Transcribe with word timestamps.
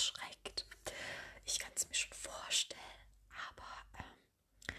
erschreckt. 0.00 0.64
Ich 1.44 1.58
kann 1.58 1.72
es 1.76 1.86
mir 1.86 1.94
schon 1.94 2.12
vorstellen, 2.14 2.80
aber 3.50 3.98
ähm, 3.98 4.76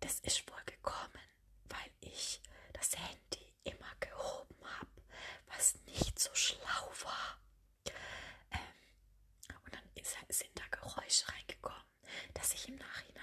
das 0.00 0.20
ist 0.20 0.48
wohl 0.48 0.62
gekommen, 0.64 1.20
weil 1.64 1.90
ich 2.00 2.40
das 2.72 2.96
Handy 2.96 3.52
immer 3.64 3.92
gehoben 3.98 4.64
habe, 4.78 5.02
was 5.46 5.74
nicht 5.86 6.18
so 6.20 6.32
schlau 6.34 6.92
war. 7.02 7.40
Ähm, 8.52 9.56
und 9.64 9.74
dann 9.74 9.90
ist, 9.94 10.16
sind 10.28 10.50
da 10.54 10.62
Geräusche 10.70 11.26
reingekommen, 11.28 11.82
dass 12.34 12.52
ich 12.54 12.68
im 12.68 12.76
Nachhinein 12.76 13.15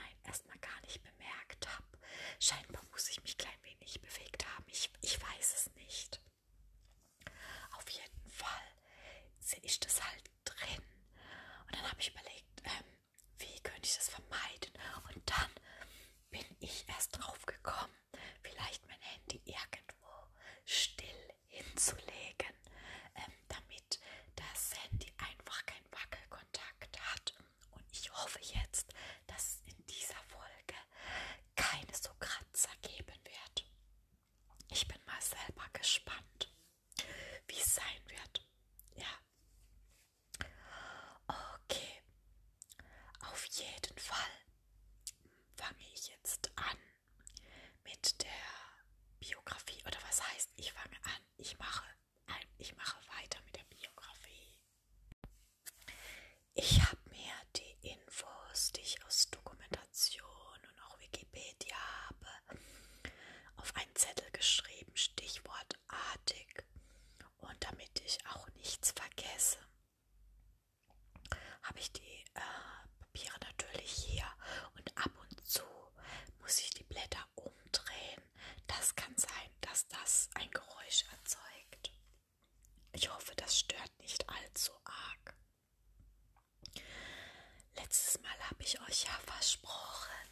letztes 87.94 88.20
Mal 88.24 88.50
habe 88.50 88.64
ich 88.64 88.82
euch 88.82 89.04
ja 89.04 89.12
versprochen, 89.24 90.23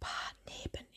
paar 0.00 0.32
Neben 0.46 0.87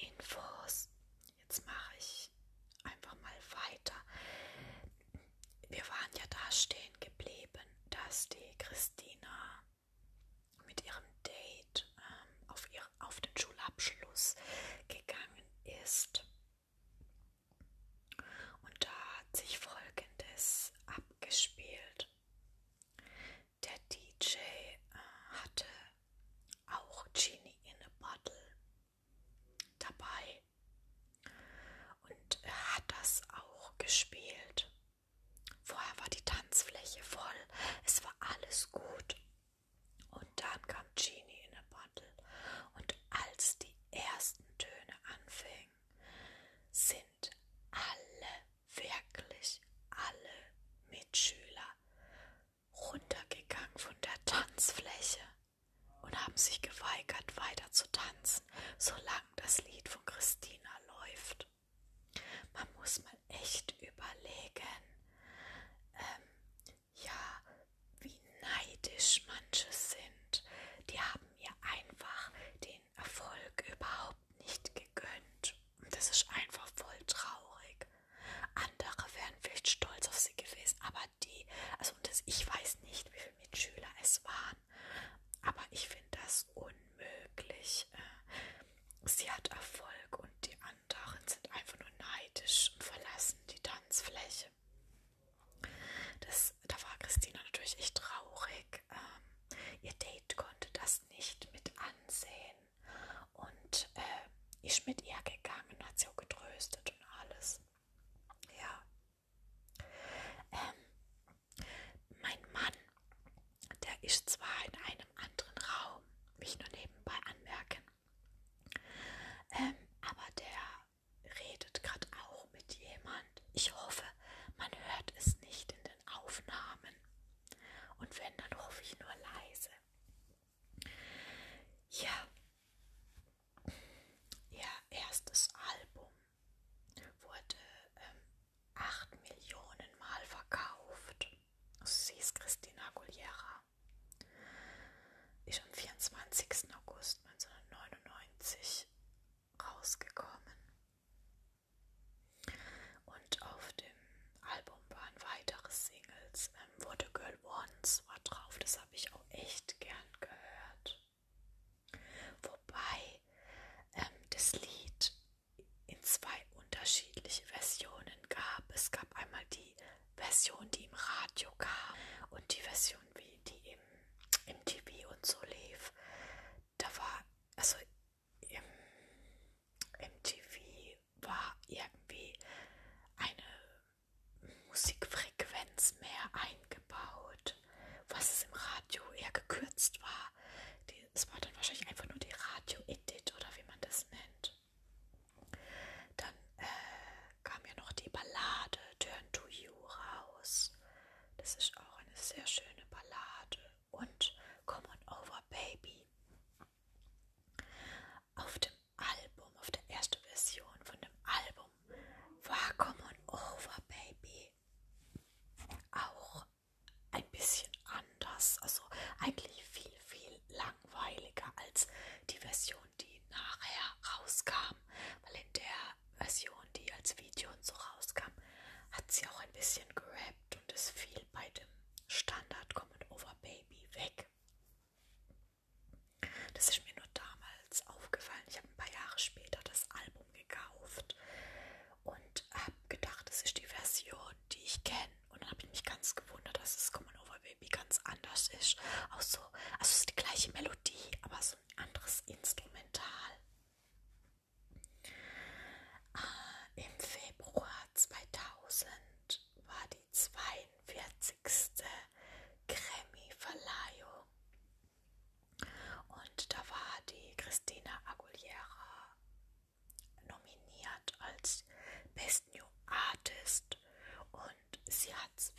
sie 89.18 89.30
hat 89.30 89.48
Erfolg 89.50 90.20
und 90.20 90.32
die 90.46 90.56
anderen 90.62 91.28
sind 91.28 91.52
einfach 91.54 91.80
nur 91.80 91.90
neidisch 92.00 92.72
und 92.76 92.84
verlassen 92.84 93.38
die 93.50 93.60
Tanzfläche. 93.60 94.51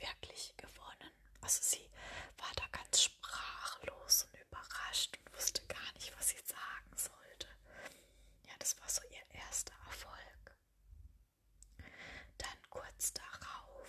wirklich 0.03 0.55
gewonnen. 0.57 1.11
Also 1.41 1.61
sie 1.63 1.91
war 2.39 2.51
da 2.57 2.65
ganz 2.73 3.03
sprachlos 3.03 4.25
und 4.25 4.41
überrascht 4.41 5.17
und 5.19 5.35
wusste 5.37 5.63
gar 5.67 5.93
nicht, 5.95 6.13
was 6.17 6.29
sie 6.31 6.39
sagen 6.45 6.97
sollte. 6.97 7.49
Ja, 8.47 8.53
das 8.59 8.79
war 8.81 8.89
so 8.89 9.03
ihr 9.11 9.41
erster 9.41 9.75
Erfolg. 9.87 10.57
Dann 12.39 12.59
kurz 12.71 13.13
darauf 13.13 13.89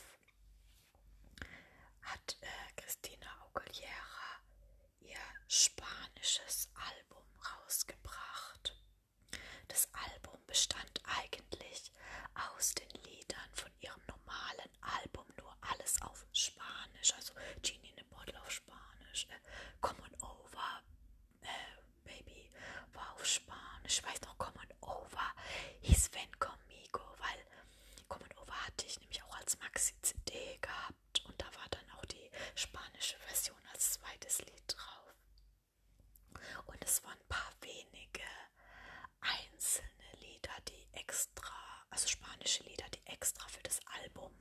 hat 2.02 2.38
äh, 2.42 2.82
Christina 2.82 3.28
Aguilera 3.46 4.42
ihr 5.00 5.20
spanisches 5.48 6.70
Album 6.76 7.24
rausgebracht. 7.44 8.76
Das 9.68 9.88
Album 9.94 10.40
bestand 10.48 11.02
eigentlich 11.20 11.92
aus 12.36 12.74
den 12.74 12.90
klassische 42.54 42.64
Lieder, 42.64 42.86
die 42.90 43.06
extra 43.08 43.48
für 43.48 43.64
das 43.64 43.80
Album 44.02 44.32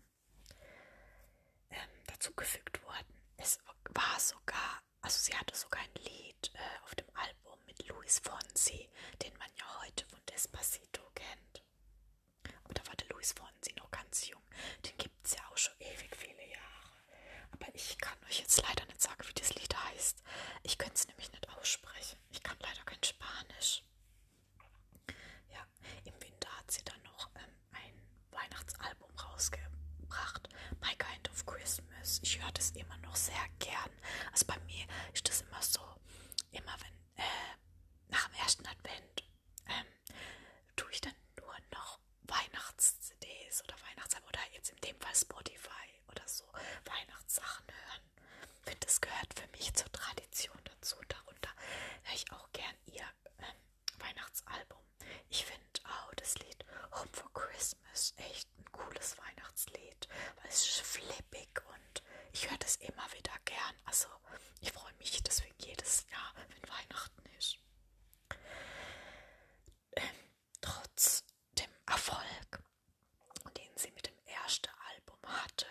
ähm, 1.70 1.88
dazugefügt 2.06 2.82
wurden. 2.82 3.14
Es 3.36 3.58
war 3.90 4.20
sogar, 4.20 4.82
also 5.00 5.18
sie 5.18 5.34
hatte 5.34 5.56
sogar 5.56 5.80
ein 5.80 5.94
Lied 6.04 6.50
äh, 6.54 6.82
auf 6.84 6.94
dem 6.94 7.06
Album 7.14 7.58
mit 7.66 7.88
Luis 7.88 8.18
Fonsi, 8.18 8.90
den 9.22 9.32
man 9.38 9.48
ja 9.58 9.80
heute 9.82 10.04
von 10.06 10.20
Despacito 10.26 11.02
kennt. 11.14 11.62
Aber 12.64 12.74
da 12.74 12.86
war 12.86 12.96
der 12.96 13.08
Luis 13.08 13.32
Fonsi 13.32 13.74
noch 13.78 13.90
ganz 13.90 14.28
jung. 14.28 14.42
Den 14.84 14.96
gibt 14.98 15.26
es 15.26 15.34
ja 15.34 15.48
auch 15.50 15.56
schon 15.56 15.74
ewig 15.80 16.14
viele 16.16 16.46
Jahre. 16.48 16.62
Aber 17.52 17.74
ich 17.74 17.98
kann 17.98 18.18
euch 18.28 18.40
jetzt 18.40 18.60
leider 18.62 18.84
nicht 18.86 19.00
sagen, 19.00 19.26
wie 19.26 19.34
das 19.34 19.54
Lied 19.54 19.74
heißt. 19.74 20.22
Ich 20.62 20.76
könnte 20.78 20.94
es 20.94 21.06
nämlich 21.08 21.32
nicht 21.32 21.48
aussprechen. 21.50 22.18
Ich 22.30 22.42
kann 22.42 22.56
leider 22.60 22.82
kein 22.84 23.02
Spanisch. 23.02 23.84
Rausgebracht. 29.42 30.48
My 30.80 30.94
Kind 30.96 31.28
of 31.30 31.44
Christmas. 31.46 32.20
Ich 32.22 32.40
höre 32.40 32.52
das 32.52 32.70
immer 32.72 32.96
noch 32.98 33.16
sehr 33.16 33.44
gern. 33.58 33.90
Also 34.30 34.46
bei 34.46 34.58
mir 34.66 34.86
ist 35.12 35.28
das 35.28 35.42
immer 35.42 35.60
so, 35.62 35.80
immer 36.52 36.74
wenn, 36.80 37.24
äh, 37.24 37.28
nach 38.08 38.28
dem 38.28 38.34
ersten 38.40 38.66
Advent, 38.66 39.24
ähm, 39.66 39.86
tue 40.76 40.90
ich 40.92 41.00
dann 41.00 41.14
nur 41.40 41.54
noch 41.72 41.98
Weihnachts-CDs 42.22 43.62
oder 43.64 43.74
Weihnachtsalben 43.90 44.28
oder 44.28 44.40
jetzt 44.54 44.70
in 44.70 44.76
dem 44.78 44.98
Fall 45.00 45.14
Spotify 45.14 45.88
oder 46.08 46.26
so 46.26 46.44
Weihnachtssachen 46.84 47.66
hören. 47.66 48.02
Finde, 48.62 48.86
das 48.86 49.00
gehört 49.00 49.34
für 49.38 49.48
mich 49.56 49.72
zur 49.74 49.90
Tradition 49.92 50.58
dazu. 50.64 50.96
Darunter 51.08 51.50
höre 52.04 52.14
ich 52.14 52.30
auch 52.32 52.50
gern 52.52 52.76
ihr 52.86 53.04
ähm, 53.38 53.56
Weihnachtsalbum. 53.98 54.78
Ich 55.30 55.44
finde 55.44 55.62
auch 55.84 56.14
das 56.14 56.38
Lied 56.38 56.64
Home 56.92 57.10
for 57.12 57.32
Christmas 57.32 58.14
echt 58.16 58.41
cooles 59.02 59.18
Weihnachtslied, 59.18 60.08
weil 60.36 60.48
es 60.48 60.64
ist 60.64 60.80
flippig 60.82 61.48
und 61.74 62.02
ich 62.32 62.48
höre 62.48 62.58
das 62.58 62.76
immer 62.76 63.12
wieder 63.12 63.32
gern. 63.44 63.74
Also 63.84 64.08
ich 64.60 64.70
freue 64.72 64.92
mich 64.94 65.22
deswegen 65.22 65.54
jedes 65.58 66.06
Jahr, 66.10 66.32
wenn 66.36 66.68
Weihnachten 66.70 67.22
ist. 67.38 67.58
Ähm, 69.96 70.04
trotz 70.60 71.24
dem 71.58 71.70
Erfolg, 71.86 72.62
den 73.56 73.76
sie 73.76 73.90
mit 73.90 74.06
dem 74.06 74.18
ersten 74.26 74.70
Album 74.94 75.18
hatte, 75.26 75.66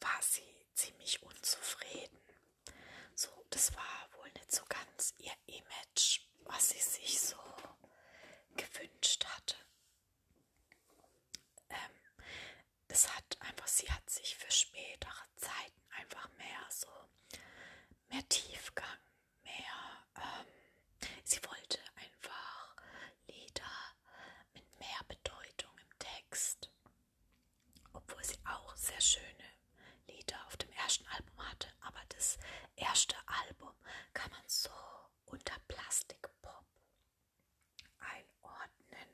war 0.00 0.22
sie 0.22 0.66
ziemlich 0.74 1.22
unzufrieden. 1.22 2.18
So, 3.14 3.28
das 3.50 3.74
war 3.74 4.08
wohl 4.16 4.30
nicht 4.32 4.52
so 4.52 4.64
ganz 4.68 5.14
ihr 5.18 5.36
Image, 5.46 6.20
was 6.44 6.70
sie 6.70 6.80
sich 6.80 7.20
so 7.20 7.36
gewünscht 8.56 9.24
hatte. 9.26 9.56
Ähm, 11.70 11.76
das 12.88 13.08
hat 13.90 14.08
sich 14.08 14.36
für 14.36 14.50
spätere 14.50 15.24
Zeiten 15.36 15.80
einfach 15.98 16.28
mehr 16.38 16.66
so, 16.70 16.88
mehr 18.08 18.26
Tiefgang, 18.28 18.98
mehr, 19.42 20.06
ähm, 20.16 21.08
sie 21.24 21.40
wollte 21.44 21.78
einfach 21.96 22.76
Lieder 23.26 23.94
mit 24.54 24.78
mehr 24.78 25.04
Bedeutung 25.08 25.70
im 25.78 25.98
Text, 25.98 26.70
obwohl 27.92 28.22
sie 28.24 28.38
auch 28.46 28.76
sehr 28.76 29.00
schöne 29.00 29.44
Lieder 30.06 30.38
auf 30.46 30.56
dem 30.56 30.70
ersten 30.72 31.06
Album 31.08 31.48
hatte, 31.50 31.68
aber 31.80 32.00
das 32.10 32.38
erste 32.76 33.16
Album 33.26 33.74
kann 34.12 34.30
man 34.30 34.42
so 34.46 34.70
unter 35.26 35.58
Plastikpop 35.68 36.64
einordnen. 37.98 39.08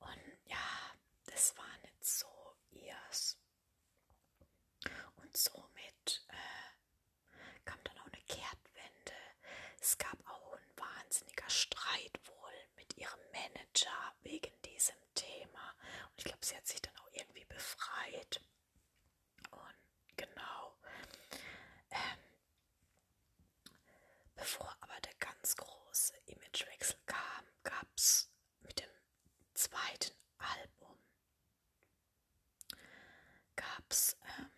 Und 0.00 0.38
ja, 0.46 0.94
das 1.26 1.56
war 1.56 1.78
nicht 1.82 2.04
so 2.04 2.26
ihrs. 2.70 3.38
Und 5.16 5.36
somit 5.36 6.26
äh, 6.28 7.64
kam 7.64 7.78
dann 7.84 7.98
auch 7.98 8.06
eine 8.06 8.22
Kehrtwende. 8.24 9.14
Es 9.80 9.96
gab 9.98 10.18
auch 10.28 10.52
ein 10.54 10.76
wahnsinniger 10.76 11.48
Streit 11.50 12.20
wohl 12.26 12.52
mit 12.76 12.96
ihrem 12.96 13.20
Manager 13.74 14.14
wegen 14.22 14.52
diesem 14.62 14.96
Thema. 15.14 15.74
Und 16.10 16.18
ich 16.18 16.24
glaube, 16.24 16.44
sie 16.44 16.56
hat 16.56 16.66
sich 16.66 16.80
dann 16.80 16.96
auch 16.98 17.08
irgendwie 17.12 17.44
befreit. 17.46 18.40
Und 19.50 20.16
genau. 20.16 20.76
Ähm, 21.90 22.18
bevor 24.36 24.74
aber 24.80 25.00
der 25.00 25.14
ganz 25.14 25.56
große 25.56 26.14
Imagewechsel 26.26 26.96
kam, 27.06 27.44
gab 27.64 27.86
es 27.96 28.30
mit 28.60 28.78
dem 28.80 28.90
zweiten 29.54 30.14
Album 30.38 30.98
gab 33.56 33.84
es 33.90 34.16
ähm, 34.38 34.50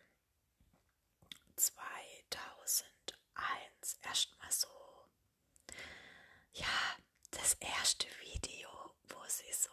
2001 1.57 3.99
erstmal 4.03 4.51
so, 4.53 4.69
ja, 6.55 6.67
das 7.31 7.55
erste 7.55 8.07
Video, 8.21 8.69
sie 9.29 9.53
so 9.53 9.71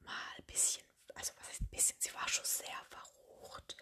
mal 0.00 0.34
ein 0.38 0.44
bisschen, 0.46 0.84
also 1.14 1.32
was 1.38 1.48
heißt 1.48 1.62
ein 1.62 1.68
bisschen, 1.68 1.96
sie 2.00 2.14
war 2.14 2.28
schon 2.28 2.44
sehr 2.44 2.84
verrucht. 2.90 3.76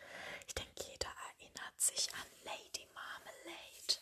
Ich 0.46 0.54
denke, 0.54 0.82
jeder 0.84 1.12
erinnert 1.38 1.80
sich 1.80 2.12
an 2.14 2.26
Lady 2.44 2.86
Marmalade. 2.94 4.00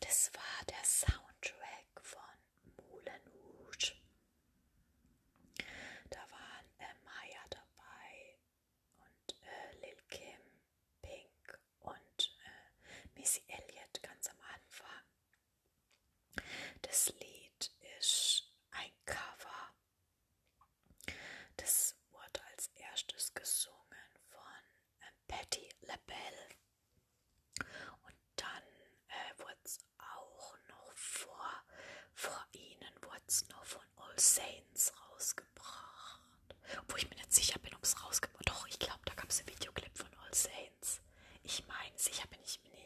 Das 0.00 0.30
war 0.34 0.64
der 0.68 0.84
Soundtrack 0.84 2.00
von 2.02 2.20
Moulin 2.88 3.26
Rouge. 3.34 3.92
Da 6.10 6.20
waren 6.30 6.66
äh, 6.78 6.94
Maya 7.04 7.42
dabei 7.50 8.38
und 8.98 9.34
äh, 9.42 9.74
Lil 9.86 10.02
Kim, 10.08 10.40
Pink 11.02 11.58
und 11.80 12.38
äh, 12.44 13.18
Missy 13.18 13.42
Elliott 13.48 14.02
ganz 14.02 14.28
am 14.28 14.40
Anfang. 14.40 15.04
Das 16.82 17.08
Lied 17.20 17.70
ist 17.98 18.50
ein 18.70 18.92
Cover. 19.04 19.74
Das 21.56 21.96
wurde 22.10 22.40
als 22.52 22.68
erstes 22.76 23.34
gesungen 23.34 24.08
von 24.30 24.42
äh, 25.00 25.12
Patti 25.26 25.68
LaBelle. 25.82 26.48
Und 28.06 28.16
dann 28.36 28.62
äh, 29.08 29.38
wurde 29.38 29.58
es 29.64 29.78
auch 29.98 30.56
noch 30.68 30.92
vor, 30.94 31.64
vor 32.14 32.46
es 33.28 33.46
noch 33.50 33.64
von 33.64 33.82
All 33.96 34.18
Saints 34.18 34.92
rausgebracht. 35.10 36.22
Obwohl 36.80 36.98
ich 36.98 37.10
mir 37.10 37.16
nicht 37.16 37.32
sicher 37.32 37.58
bin, 37.58 37.74
ob 37.74 37.84
es 37.84 38.02
rausgebracht 38.02 38.48
Doch, 38.48 38.66
ich 38.66 38.78
glaube, 38.78 39.00
da 39.04 39.14
gab 39.14 39.28
es 39.28 39.40
einen 39.40 39.48
Videoclip 39.48 39.96
von 39.96 40.08
All 40.24 40.34
Saints. 40.34 41.00
Ich 41.42 41.66
meine, 41.66 41.96
sicher 41.96 42.26
bin 42.28 42.40
ich 42.44 42.60
mir 42.62 42.77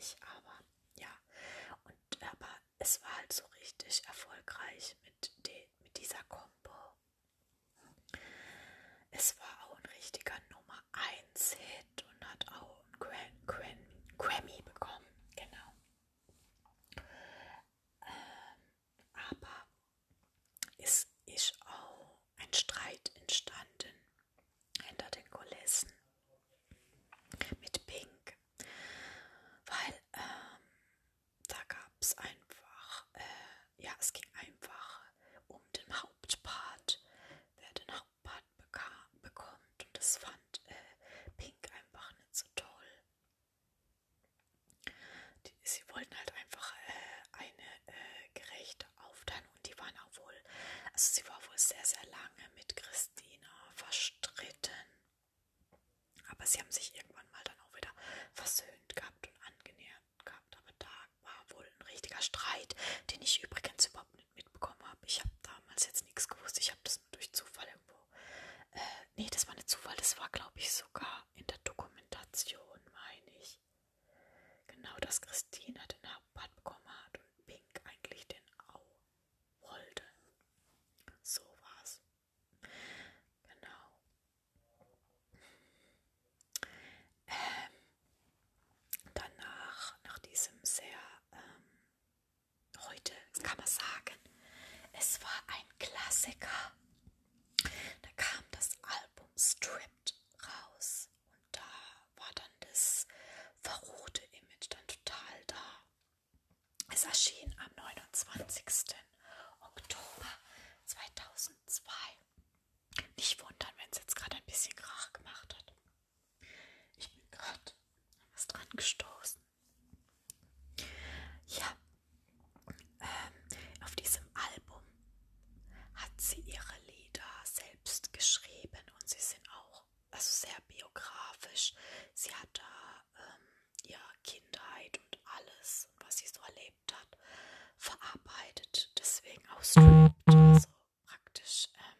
Stripped, 139.72 140.12
also 140.28 140.68
praktisch 141.06 141.68
ähm, 141.78 141.96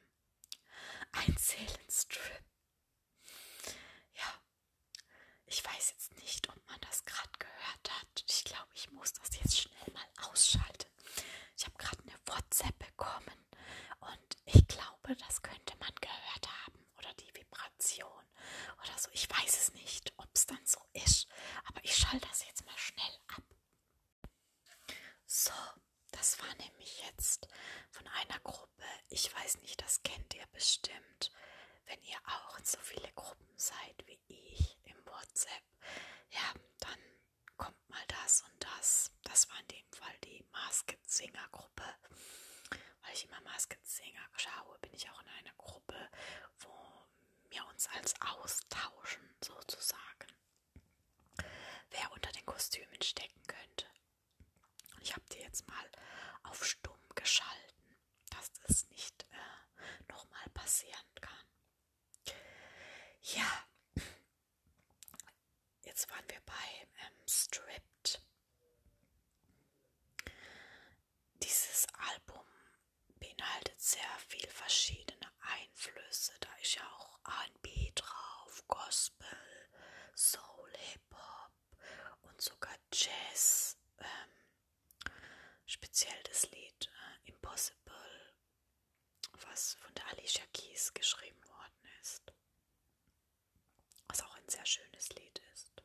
ein 1.12 1.36
Seelenstrip. 1.38 2.44
Ja, 4.14 4.42
ich 5.46 5.64
weiß 5.64 5.92
jetzt 5.92 6.14
nicht, 6.16 6.46
ob 6.50 6.56
man 6.68 6.78
das 6.82 7.02
gerade 7.06 7.30
gehört 7.38 7.90
hat. 7.90 8.24
Ich 8.28 8.44
glaube, 8.44 8.68
ich 8.74 8.90
muss 8.90 9.14
das 9.14 9.30
jetzt 9.38 9.58
schnell 9.58 9.90
mal 9.94 10.28
ausschalten. 10.30 10.90
Ich 11.56 11.64
habe 11.64 11.78
gerade 11.78 12.02
eine 12.02 12.18
WhatsApp 12.26 12.78
bekommen 12.78 13.46
und 14.00 14.36
ich 14.44 14.66
glaube, 14.68 15.16
das 15.16 15.40
könnte 15.40 15.74
man 15.78 15.94
gehört 15.98 16.48
haben 16.66 16.86
oder 16.98 17.14
die 17.14 17.34
Vibration 17.34 18.24
oder 18.84 18.98
so. 18.98 19.08
Ich 19.14 19.30
weiß 19.30 19.56
es 19.58 19.72
nicht, 19.72 20.12
ob 20.18 20.28
es 20.34 20.44
dann 20.44 20.64
so 20.66 20.80
ist, 20.92 21.26
aber 21.64 21.82
ich 21.84 21.96
schalte 21.96 22.28
das 22.28 22.44
jetzt 22.44 22.66
mal 22.66 22.76
schnell 22.76 23.18
ab. 23.28 23.42
So, 25.26 25.52
das 26.22 26.38
war 26.38 26.54
nämlich 26.54 27.02
jetzt 27.02 27.48
von 27.90 28.06
einer 28.06 28.38
Gruppe. 28.44 28.84
Ich 29.08 29.34
weiß 29.34 29.60
nicht, 29.62 29.82
das 29.82 30.04
kennt 30.04 30.32
ihr 30.34 30.46
bestimmt, 30.52 31.32
wenn 31.86 32.00
ihr 32.02 32.16
auch 32.26 32.56
in 32.60 32.64
so 32.64 32.78
viele 32.78 33.10
Gruppen 33.14 33.52
seid 33.58 34.06
wie 34.06 34.20
ich 34.28 34.78
im 34.84 35.04
WhatsApp. 35.04 35.64
Ja, 36.30 36.54
dann 36.78 37.00
kommt 37.56 37.88
mal 37.90 38.04
das 38.06 38.42
und 38.42 38.54
das. 38.62 39.10
Das 39.24 39.48
war 39.50 39.58
in 39.62 39.66
dem 39.66 39.90
Fall 39.90 40.16
die 40.22 40.44
Masked 40.52 41.10
Singer 41.10 41.48
Gruppe. 41.50 41.92
Weil 42.70 43.14
ich 43.14 43.24
immer 43.24 43.40
Masked 43.40 43.84
Singer 43.84 44.28
schaue, 44.36 44.78
bin 44.78 44.94
ich 44.94 45.10
auch 45.10 45.20
in 45.22 45.28
einer 45.28 45.54
Gruppe, 45.58 46.08
wo 46.60 46.70
wir 47.50 47.66
uns 47.66 47.88
als 47.96 48.14
austauschen, 48.20 49.28
sozusagen. 49.40 50.28
Wer 51.90 52.12
unter 52.12 52.30
den 52.30 52.46
Kostümen 52.46 53.02
stecken 53.02 53.42
könnte. 53.48 53.91
Ich 55.02 55.12
habe 55.14 55.24
die 55.32 55.38
jetzt 55.40 55.66
mal 55.68 55.90
auf 56.44 56.64
stumm 56.64 56.98
geschalten, 57.14 57.96
dass 58.30 58.52
das 58.52 58.88
nicht 58.90 59.26
äh, 59.30 60.12
nochmal 60.12 60.48
passieren 60.54 61.14
kann. 61.20 62.34
Ja, 63.22 63.66
jetzt 65.82 66.08
waren 66.10 66.24
wir 66.28 66.40
bei 66.46 66.88
ähm, 67.06 67.28
Stripped. 67.28 68.22
Dieses 71.42 71.86
Album 72.10 72.46
beinhaltet 73.18 73.80
sehr 73.80 74.18
viel 74.28 74.48
verschiedene 74.48 75.30
Einflüsse. 75.40 76.32
Da 76.40 76.48
ist 76.60 76.74
ja 76.76 76.88
auch 76.92 77.18
R&B 77.26 77.90
drauf, 77.94 78.64
Gospel, 78.68 79.38
Soul, 80.14 80.72
Hip-Hop 80.76 81.52
und 82.22 82.40
sogar 82.40 82.76
Jazz. 82.92 83.76
Ähm, 83.98 84.31
speziell 85.72 86.22
das 86.24 86.50
Lied 86.50 86.90
äh, 87.26 87.30
Impossible, 87.30 88.34
was 89.48 89.74
von 89.74 89.94
der 89.94 90.06
Alicia 90.08 90.44
Keys 90.52 90.92
geschrieben 90.94 91.42
worden 91.48 91.88
ist. 92.00 92.32
Was 94.08 94.22
auch 94.22 94.34
ein 94.36 94.48
sehr 94.48 94.66
schönes 94.66 95.08
Lied 95.10 95.40
ist. 95.52 95.82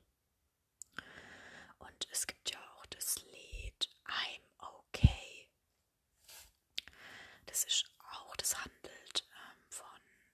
Und 1.79 2.07
es 2.11 2.27
gibt 2.27 2.51
ja 2.51 2.59
auch 2.75 2.85
das 2.87 3.21
Lied 3.23 3.89
I'm 4.05 4.41
Okay. 4.57 5.49
Das 7.45 7.63
ist 7.63 7.89
auch, 8.13 8.35
das 8.35 8.55
handelt 8.63 9.23
ähm, 9.31 9.63
von 9.69 9.87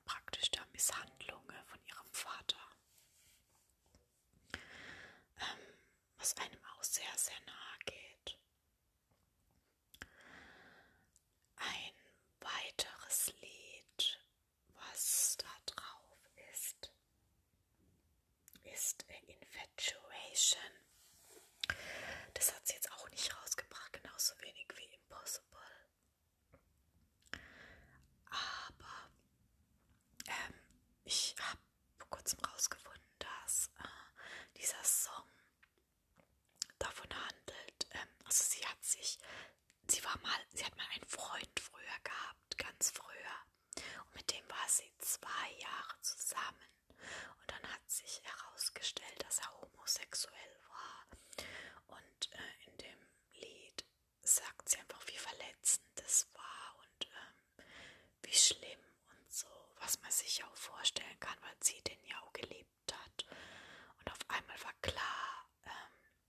praktisch 0.05 0.49
der 0.51 0.65
Misshandlung 0.73 1.43
von 1.65 1.79
ihrem 1.85 2.11
Vater. 2.11 2.57
Ähm, 4.53 5.59
was 6.17 6.35
einem 6.37 6.63
auch 6.75 6.83
sehr, 6.83 7.17
sehr 7.17 7.39
nahe 7.45 7.79
geht. 7.85 8.37
Ein 11.57 11.93
weiteres 12.39 13.33
Lied, 13.41 14.19
was 14.75 15.37
da 15.37 15.47
drauf 15.65 16.17
ist, 16.53 16.91
ist 18.63 19.05
Infatuation. 19.27 20.61
Das 22.33 22.53
hat 22.53 22.65
sie 22.67 22.73
jetzt 22.73 22.91
auch 22.91 23.09
nicht 23.09 23.33
rausgebracht, 23.41 23.93
genauso 23.93 24.33
wenig 24.41 24.67
wie 24.75 24.85
Impossible. 24.95 25.59
Aber 28.29 29.09
ähm, 30.27 30.53
ich 31.05 31.35
habe 31.39 31.59
vor 31.97 32.09
kurzem 32.09 32.39
rausgefunden, 32.39 33.03
dass 33.19 33.69
äh, 33.79 33.87
dieser 34.57 34.83
Song 34.83 35.29
davon 36.79 37.09
handelt. 37.13 37.87
Ähm, 37.91 38.07
also 38.25 38.43
sie 38.43 38.65
hat 38.65 38.83
sich, 38.83 39.19
sie 39.87 40.03
war 40.03 40.17
mal, 40.19 40.39
sie 40.53 40.65
hat 40.65 40.75
mal 40.77 40.87
einen 40.93 41.05
Freund 41.05 41.59
früher 41.59 41.99
gehabt, 42.03 42.57
ganz 42.57 42.91
früher. 42.91 43.83
Und 44.05 44.15
mit 44.15 44.31
dem 44.31 44.47
war 44.49 44.67
sie 44.67 44.91
zwei 44.99 45.51
Jahre 45.59 46.01
zusammen. 46.01 46.67
Und 47.39 47.51
dann 47.51 47.73
hat 47.73 47.89
sich 47.89 48.21
herausgestellt, 48.23 49.23
dass 49.23 49.39
er 49.39 49.51
homosexuell 49.61 50.59
war. 50.67 51.07
Und 51.87 52.31
äh, 52.33 52.69
in 52.69 52.77
dem 52.77 52.99
Lied 53.33 53.83
sagt 54.23 54.69
sie 54.69 54.77
einfach, 54.77 55.05
wie 55.07 55.17
verletzend 55.17 55.85
das 55.95 56.27
war 56.33 56.75
und 56.79 57.07
ähm, 57.07 57.65
wie 58.23 58.33
schlimm 58.35 58.79
und 59.09 59.33
so, 59.33 59.47
was 59.79 59.99
man 60.01 60.11
sich 60.11 60.43
auch 60.43 60.55
vorstellen 60.55 61.19
kann, 61.19 61.37
weil 61.41 61.55
sie 61.61 61.81
den 61.81 62.03
ja 62.05 62.19
auch 62.23 62.33
geliebt 62.33 62.93
hat. 62.93 63.25
Und 63.99 64.11
auf 64.11 64.19
einmal 64.29 64.61
war 64.63 64.73
klar, 64.81 65.49
ähm, 65.65 65.71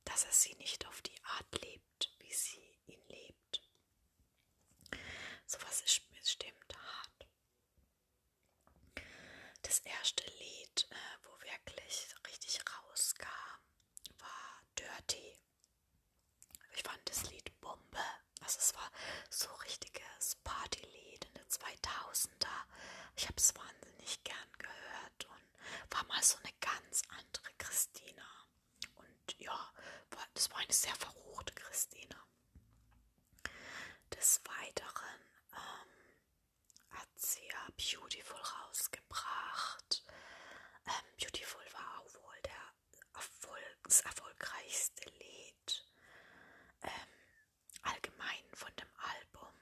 dass 0.05 0.25
er 0.25 0.33
sie 0.33 0.55
nicht 0.57 0.87
auf 0.87 1.01
die 1.03 1.23
Art 1.25 1.63
liebt, 1.63 2.11
wie 2.19 2.33
sie 2.33 2.79
ihn 2.87 3.03
liebt. 3.09 3.63
Sowas 5.47 5.83
ist 5.83 6.09
bestimmt 6.11 6.75
hart. 6.77 7.27
Das 9.63 9.79
erste 9.81 10.25
Lied, 10.39 10.87
äh, 10.91 10.95
wo 11.25 11.41
wirklich 11.43 12.07
richtig 12.27 12.61
rauskam, 12.67 13.27
war 14.19 14.63
Dirty. 14.79 15.39
Ich 16.77 16.83
fand 16.83 17.01
das 17.09 17.31
Lied 17.31 17.61
Bombe. 17.61 17.99
Also 18.41 18.59
es 18.59 18.75
war 18.75 18.91
so 19.31 19.49
richtiges 19.65 20.37
Partylied 20.45 21.25
in 21.25 21.35
den 21.35 21.49
2000er. 21.49 22.65
Ich 23.17 23.25
habe 23.25 23.37
es 23.37 23.55
wahnsinnig 23.55 24.23
gern 24.25 24.53
gehört 24.59 25.25
und 25.27 25.95
war 25.95 26.05
mal 26.07 26.23
so 26.23 26.37
eine 26.39 26.53
ganz 26.61 27.03
andere 27.09 27.53
Christina. 27.59 28.27
Und 28.97 29.39
ja, 29.39 29.73
eine 30.75 30.81
sehr 30.81 30.97
verruchte 30.97 31.55
Christina. 31.55 32.17
Des 34.13 34.41
Weiteren 34.45 35.21
ähm, 35.53 36.91
hat 36.91 37.09
sie 37.15 37.47
ja 37.47 37.69
Beautiful 37.77 38.41
rausgebracht. 38.41 40.03
Ähm, 40.87 41.17
Beautiful 41.21 41.65
war 41.75 42.01
auch 42.01 42.15
wohl 42.15 42.41
der 42.45 42.75
Erfolg, 43.15 43.79
das 43.85 44.01
erfolgreichste 44.01 45.09
Lied 45.11 45.87
ähm, 46.83 46.91
allgemein 47.83 48.45
von 48.53 48.75
dem 48.75 48.91
Album. 48.97 49.55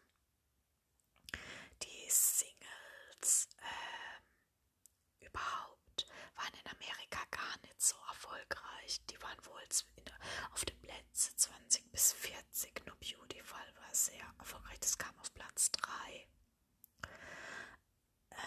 Die 1.83 2.09
Singles 2.09 3.49
ähm, 3.59 5.27
überhaupt 5.27 6.07
waren 6.37 6.55
in 6.55 6.71
Amerika 6.71 7.21
gar 7.31 7.59
nicht 7.61 7.83
so 7.83 7.97
erfolgreich. 8.09 8.72
Die 9.01 9.21
waren 9.23 9.45
wohl 9.47 9.63
auf 10.53 10.65
den 10.65 10.79
Plätzen 10.81 11.37
20 11.37 11.91
bis 11.91 12.13
40. 12.13 12.87
Nur 12.87 12.97
Beautiful 12.97 13.59
war 13.81 13.95
sehr 13.95 14.25
erfolgreich. 14.39 14.79
Das 14.81 14.99
kam 14.99 15.19
auf 15.21 15.33
Platz 15.35 15.71
3. 15.73 16.29
Ähm, 18.31 18.39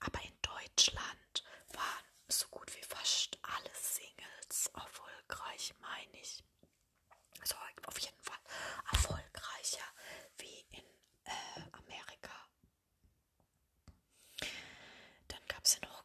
aber 0.00 0.22
in 0.22 0.36
Deutschland 0.42 1.44
waren 1.72 2.04
so 2.28 2.46
gut 2.48 2.74
wie 2.76 2.82
fast 2.82 3.38
alle 3.42 3.70
Singles 3.74 4.66
erfolgreich, 4.74 5.74
meine 5.80 6.20
ich. 6.20 6.44
Also 7.40 7.56
auf 7.86 7.98
jeden 7.98 8.20
Fall 8.20 8.38
erfolgreicher 8.92 9.84
wie 10.38 10.60
in 10.70 10.84
äh, 11.24 11.62
Amerika. 11.72 12.48
Dann 15.28 15.40
gab 15.48 15.64
es 15.64 15.74
ja 15.74 15.88
noch 15.88 16.00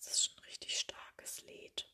das, 0.00 0.12
ist 0.12 0.24
schon 0.26 0.36
ein 0.38 0.44
richtig 0.44 0.78
starkes 0.78 1.42
Lied. 1.42 1.88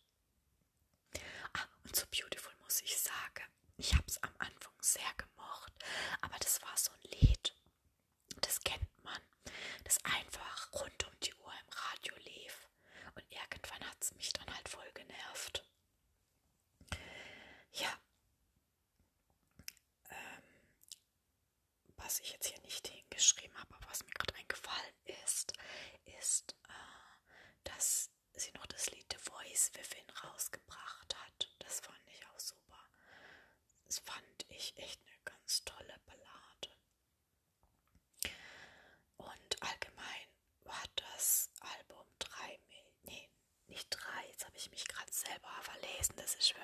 Ah, 1.55 1.67
und 1.85 1.97
so 1.97 2.07
beautiful 2.07 2.53
muss 2.63 2.81
ich 2.83 2.99
sagen. 2.99 3.45
Ich 3.77 3.93
habe 3.95 4.05
es 4.07 4.23
am 4.23 4.35
Anfang 4.39 4.75
sehr 4.81 5.13
gemocht, 5.17 5.73
aber 6.21 6.37
das 6.39 6.61
war 6.63 6.77
so 6.77 6.91
ein 6.93 7.11
Lied. 7.21 7.55
Das 8.41 8.61
kennt 8.63 9.05
man, 9.05 9.21
das 9.85 9.99
einfach 10.05 10.73
rund 10.73 11.07
um 11.07 11.21
die 11.21 11.35
Uhr 11.35 11.53
im 11.53 11.69
Radio 11.73 12.17
lief. 12.25 12.69
Und 13.15 13.25
irgendwann 13.31 13.89
hat 13.89 13.97
es 14.03 14.15
mich 14.15 14.33
dann 14.33 14.53
halt 14.55 14.69
voll 14.69 14.91
genervt. 14.95 15.65
Ja. 17.73 17.99
Ähm, 20.11 20.43
was 21.97 22.21
ich 22.21 22.33
jetzt 22.33 22.47
hier 22.49 22.61
nicht 22.63 22.87
hingeschrieben 22.89 23.57
habe, 23.59 23.75
aber 23.77 23.89
was 23.91 24.05
mir 24.05 24.13
gerade 24.13 24.35
eingefallen 24.37 24.95
ist, 25.25 25.53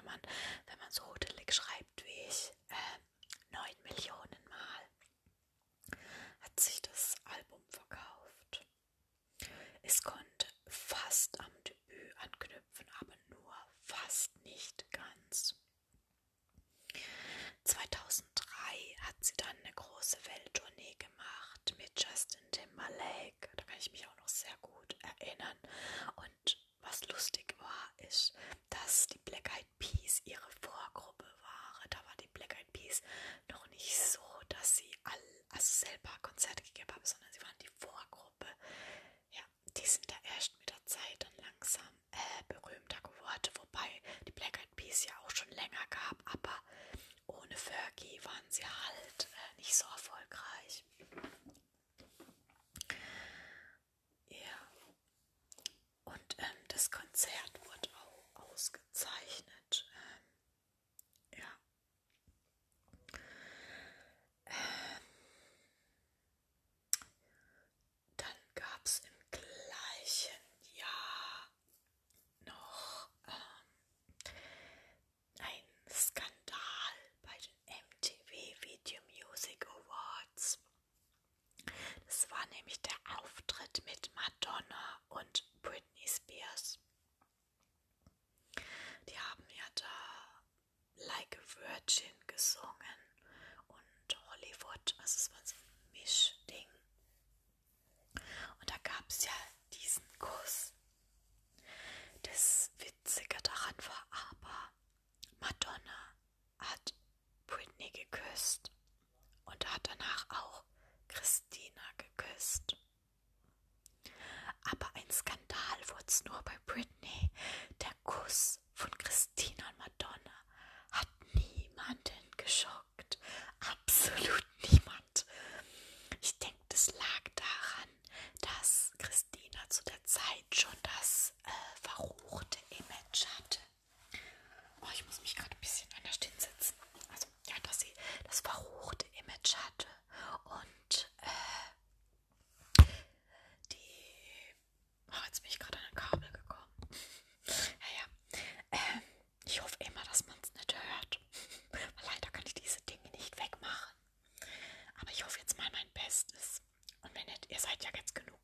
man, 0.05 0.20
wenn 0.66 0.79
man 0.79 0.90
so 0.90 1.05
hudelig 1.07 1.53
schreibt 1.53 1.84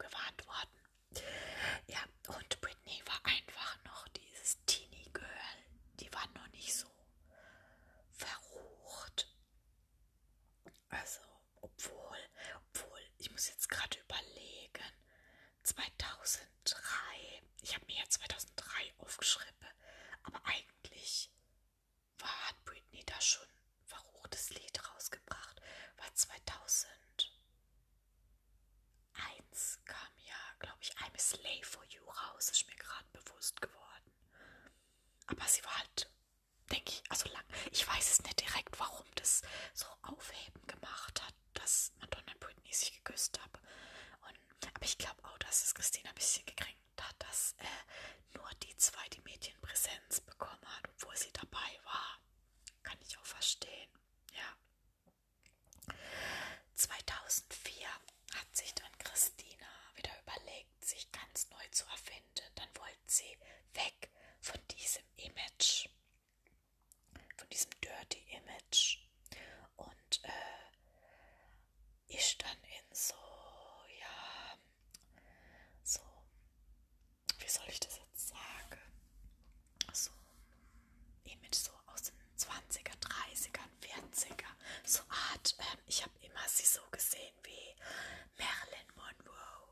gewarnt 0.01 0.47
worden. 0.47 1.23
Ja, 1.87 2.03
und 2.29 2.61
Britney 2.61 3.03
war 3.07 3.21
einfach 3.25 3.77
noch 3.85 4.09
dieses 4.09 4.59
Teenie 4.65 5.11
Girl. 5.13 5.29
Die 6.01 6.13
war 6.13 6.27
noch 6.35 6.47
nicht 6.49 6.75
so 6.75 6.89
verrucht. 8.13 9.29
Also, 10.89 11.21
obwohl, 11.61 12.19
obwohl, 12.57 13.01
ich 13.19 13.31
muss 13.31 13.49
jetzt 13.49 13.69
gerade 13.69 13.99
überlegen. 14.01 14.85
2003, 15.63 16.79
ich 17.63 17.75
habe 17.75 17.85
mir 17.87 17.99
ja 17.99 18.09
2003 18.09 18.95
aufgeschrieben, 18.99 19.69
aber 20.23 20.41
eigentlich 20.47 21.31
war, 22.19 22.49
hat 22.49 22.65
Britney 22.65 23.05
da 23.05 23.21
schon 23.21 23.47
ein 23.47 23.87
verruchtes 23.87 24.51
Lied 24.51 24.81
rausgebracht, 24.95 25.61
war 25.97 26.15
2001 29.14 29.79
kam 29.85 30.09
ja, 30.25 30.35
glaube 30.59 30.79
ich, 30.81 30.92
I'm 30.96 31.14
a 31.14 31.18
Slave 31.18 31.64
for 31.64 31.85
You 31.87 32.03
raus, 32.05 32.51
ist 32.51 32.66
mir 32.66 32.77
gerade 32.77 33.07
bewusst 33.12 33.61
geworden. 33.61 34.12
Aber 35.27 35.46
sie 35.46 35.64
war 35.64 35.77
halt, 35.79 36.11
denke 36.70 36.90
ich, 36.90 37.03
also 37.09 37.29
lang, 37.31 37.44
ich 37.70 37.87
weiß 37.87 38.11
es 38.12 38.23
nicht 38.23 38.40
direkt, 38.40 38.79
warum 38.79 39.07
das 39.14 39.42
so 39.75 39.87
aufheben 40.03 40.66
gemacht 40.66 41.23
hat, 41.23 41.35
dass 41.55 41.92
Madonna 42.01 42.33
und 42.33 42.40
Britney 42.40 42.73
sich 42.73 42.92
geküsst 42.92 43.40
haben. 43.40 43.59
Und, 44.29 44.68
aber 44.75 44.85
ich 44.85 44.99
glaube 44.99 45.23
auch, 45.25 45.38
dass 45.38 45.62
es 45.64 45.75
Christina 45.75 46.09
ein 46.11 46.14
bisschen 46.14 46.44
gekränkt 46.46 46.79
hat, 47.01 47.14
dass 47.18 47.55
äh, 47.59 48.37
nur 48.37 48.49
die 48.62 48.77
zwei 48.77 49.07
die 49.09 49.20
Medienpräsenz 49.23 50.20
bekommen 50.20 50.66
hat, 50.66 50.88
obwohl 50.90 51.16
sie 51.16 51.33
dabei 51.33 51.81
war. 51.85 52.18
Kann 52.83 52.99
ich 53.03 53.16
auch 53.18 53.25
verstehen. 53.27 53.90
Ja. 54.35 55.94
2004 56.75 57.88
hat 58.35 58.57
sich 58.57 58.75
dann 58.75 58.90
Christina 58.99 59.66
wieder 59.97 60.12
überlegt, 60.23 60.85
sich 60.85 61.11
ganz 61.12 61.49
neu 61.51 61.69
zu 61.71 61.85
erfinden. 61.87 62.45
Dann 62.55 62.69
wollte 62.77 62.99
sie 63.07 63.38
weg 63.75 64.11
von 64.40 64.61
diesem 64.69 65.05
Image, 65.16 65.88
von 67.37 67.49
diesem 67.51 67.71
Dirty 67.81 68.23
Image 68.37 68.99
und 69.77 70.21
äh, 70.25 72.16
ist 72.16 72.43
dann 72.43 72.57
in 72.64 72.95
so, 72.95 73.14
ja, 74.01 74.59
so, 75.83 76.01
wie 77.38 77.49
soll 77.49 77.69
ich 77.69 77.81
das 77.81 77.97
jetzt 77.99 78.29
sagen? 78.29 78.81
So 79.93 80.11
Image 81.25 81.55
so 81.55 81.73
aus 81.87 82.03
den 82.03 82.14
20er, 82.37 82.95
30er, 83.01 83.61
40er. 83.90 84.46
So 84.85 85.00
Art, 85.33 85.55
ähm, 85.59 85.79
ich 85.87 86.03
habe 86.03 86.12
immer 86.22 86.46
sie 86.48 86.66
so 86.66 86.81
gesehen 86.90 87.35
wie 87.42 87.74
Marilyn 88.38 88.88
Monroe. 88.96 89.69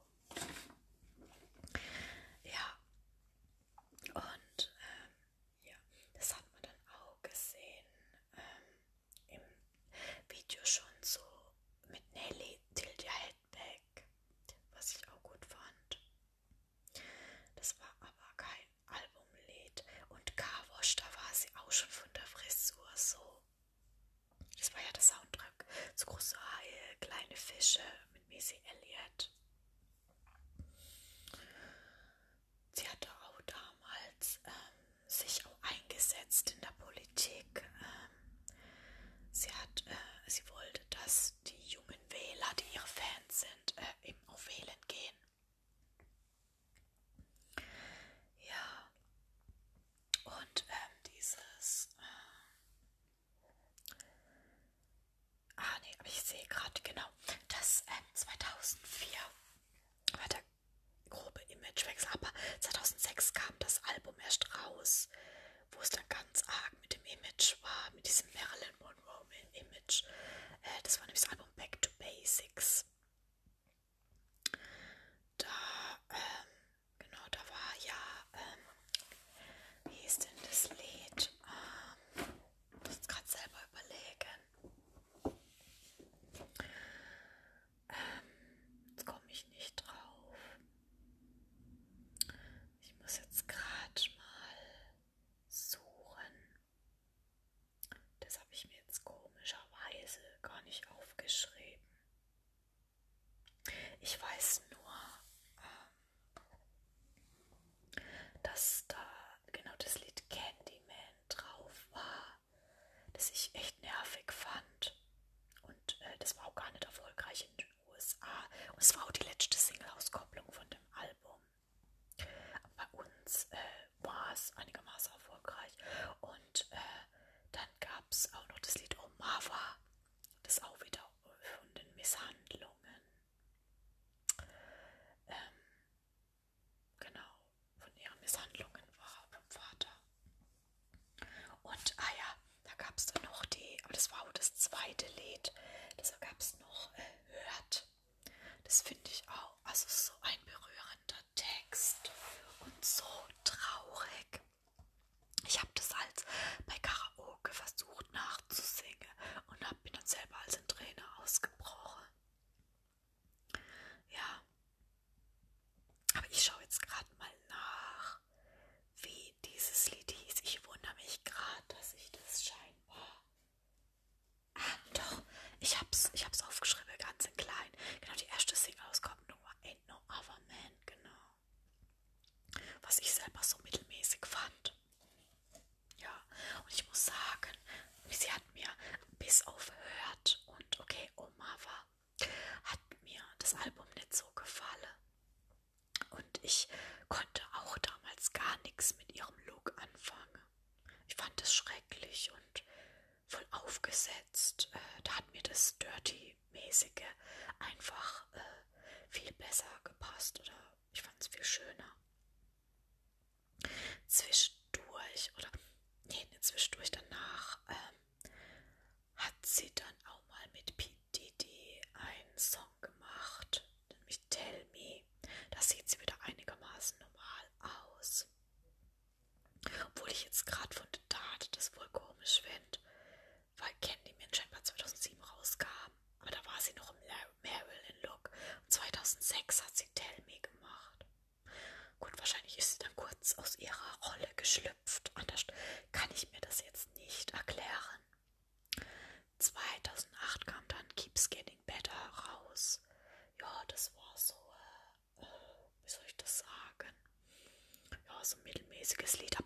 riesiges 258.89 259.21
Lied 259.21 259.38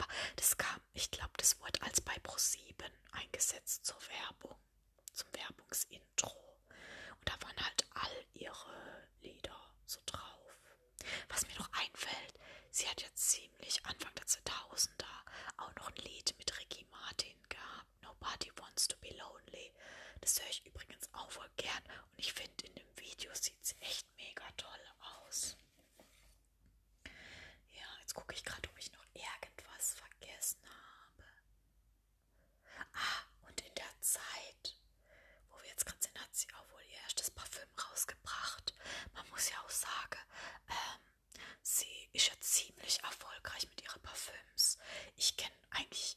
ziemlich 42.66 43.02
erfolgreich 43.02 43.68
mit 43.68 43.82
ihren 43.82 44.00
Parfüms. 44.02 44.78
Ich 45.16 45.36
kenne 45.36 45.54
eigentlich 45.70 46.16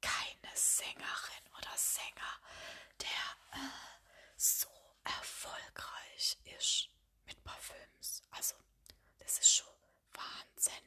keine 0.00 0.54
Sängerin 0.54 1.46
oder 1.58 1.76
Sänger, 1.76 2.40
der 3.00 3.58
äh, 3.60 3.70
so 4.36 4.68
erfolgreich 5.04 6.38
ist 6.58 6.88
mit 7.26 7.42
Parfüms. 7.44 8.22
Also, 8.30 8.54
das 9.18 9.38
ist 9.38 9.54
schon 9.54 9.74
Wahnsinn. 10.12 10.84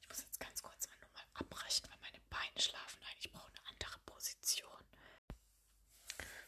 Ich 0.00 0.08
muss 0.08 0.18
jetzt 0.20 0.40
ganz 0.40 0.62
kurz 0.62 0.88
mal 0.88 0.96
nur 0.98 1.40
abbrechen, 1.40 1.88
weil 1.90 1.98
meine 2.00 2.20
Beine 2.30 2.60
schlafen. 2.60 2.98
Nein, 3.02 3.16
ich 3.20 3.30
brauche 3.32 3.48
eine 3.48 3.68
andere 3.68 3.98
Position. 4.00 4.84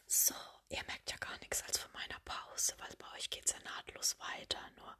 So, 0.07 0.35
ihr 0.69 0.83
merkt 0.85 1.11
ja 1.11 1.17
gar 1.17 1.37
nichts 1.39 1.61
als 1.63 1.77
von 1.77 1.91
meiner 1.91 2.19
Pause, 2.21 2.73
weil 2.79 2.95
bei 2.97 3.11
euch 3.13 3.16
mich 3.27 3.29
geht 3.29 3.45
es 3.45 3.51
ja 3.51 3.59
nahtlos 3.59 4.17
weiter. 4.19 4.59
Nur 4.77 4.95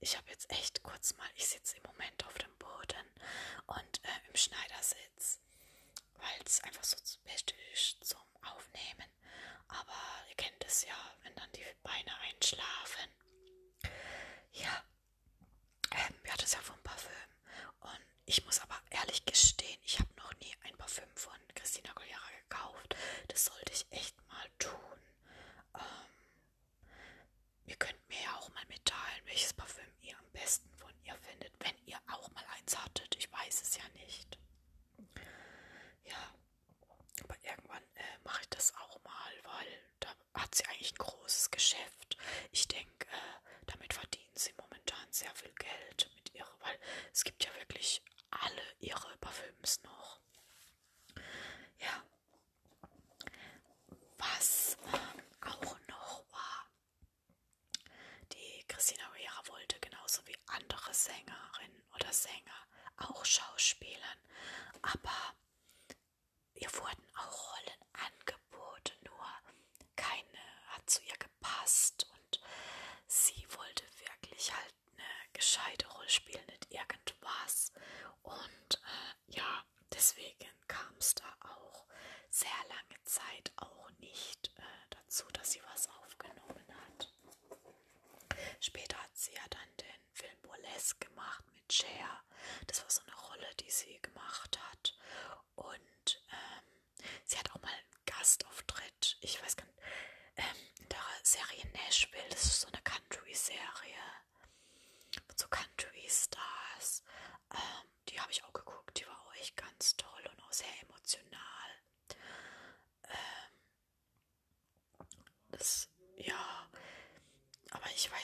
ich 0.00 0.16
habe 0.16 0.28
jetzt 0.30 0.50
echt 0.50 0.82
kurz 0.82 1.14
mal, 1.16 1.28
ich 1.34 1.46
sitze 1.46 1.76
im 1.76 1.82
Moment 1.84 2.24
auf 2.26 2.34
dem 2.38 2.54
Boden 2.58 3.06
und 3.66 4.04
äh, 4.04 4.28
im 4.28 4.36
Schneidersitz, 4.36 5.40
weil 6.16 6.40
es 6.46 6.62
einfach 6.62 6.84
so 6.84 6.96
best 7.24 7.52
ist 7.72 8.04
zum 8.04 8.20
Aufnehmen. 8.42 9.08
Aber 9.68 9.96
ihr 10.28 10.36
kennt 10.36 10.64
es 10.64 10.84
ja, 10.84 10.94
wenn 11.22 11.34
dann 11.34 11.50
die 11.52 11.64
Beine 11.82 12.16
einschlafen. 12.20 13.10
Ja, 14.52 14.84
ähm, 15.92 16.14
wir 16.22 16.32
hatten 16.32 16.44
es 16.44 16.52
ja 16.52 16.60
vom 16.60 16.80
Parfüm. 16.82 17.10
Und 17.80 18.00
ich 18.26 18.44
muss 18.44 18.60
aber 18.60 18.80
ehrlich 18.90 19.24
gestehen, 19.24 19.78
ich 19.84 19.98
habe 19.98 20.10
noch 20.16 20.32
nie 20.40 20.54
ein 20.64 20.76
Parfüm 20.76 21.08
von 21.16 21.34
Christina 21.54 21.92
Goliara 21.94 22.30
gekauft. 22.48 22.96
Das 23.28 23.46
sollte 23.46 23.72
ich 23.72 23.86
echt 23.90 24.16
mal 24.28 24.48
tun. 24.58 25.00
Ähm, 25.74 26.01
Ihr 27.72 27.78
könnt 27.78 28.06
mir 28.10 28.16
ja 28.22 28.36
auch 28.38 28.51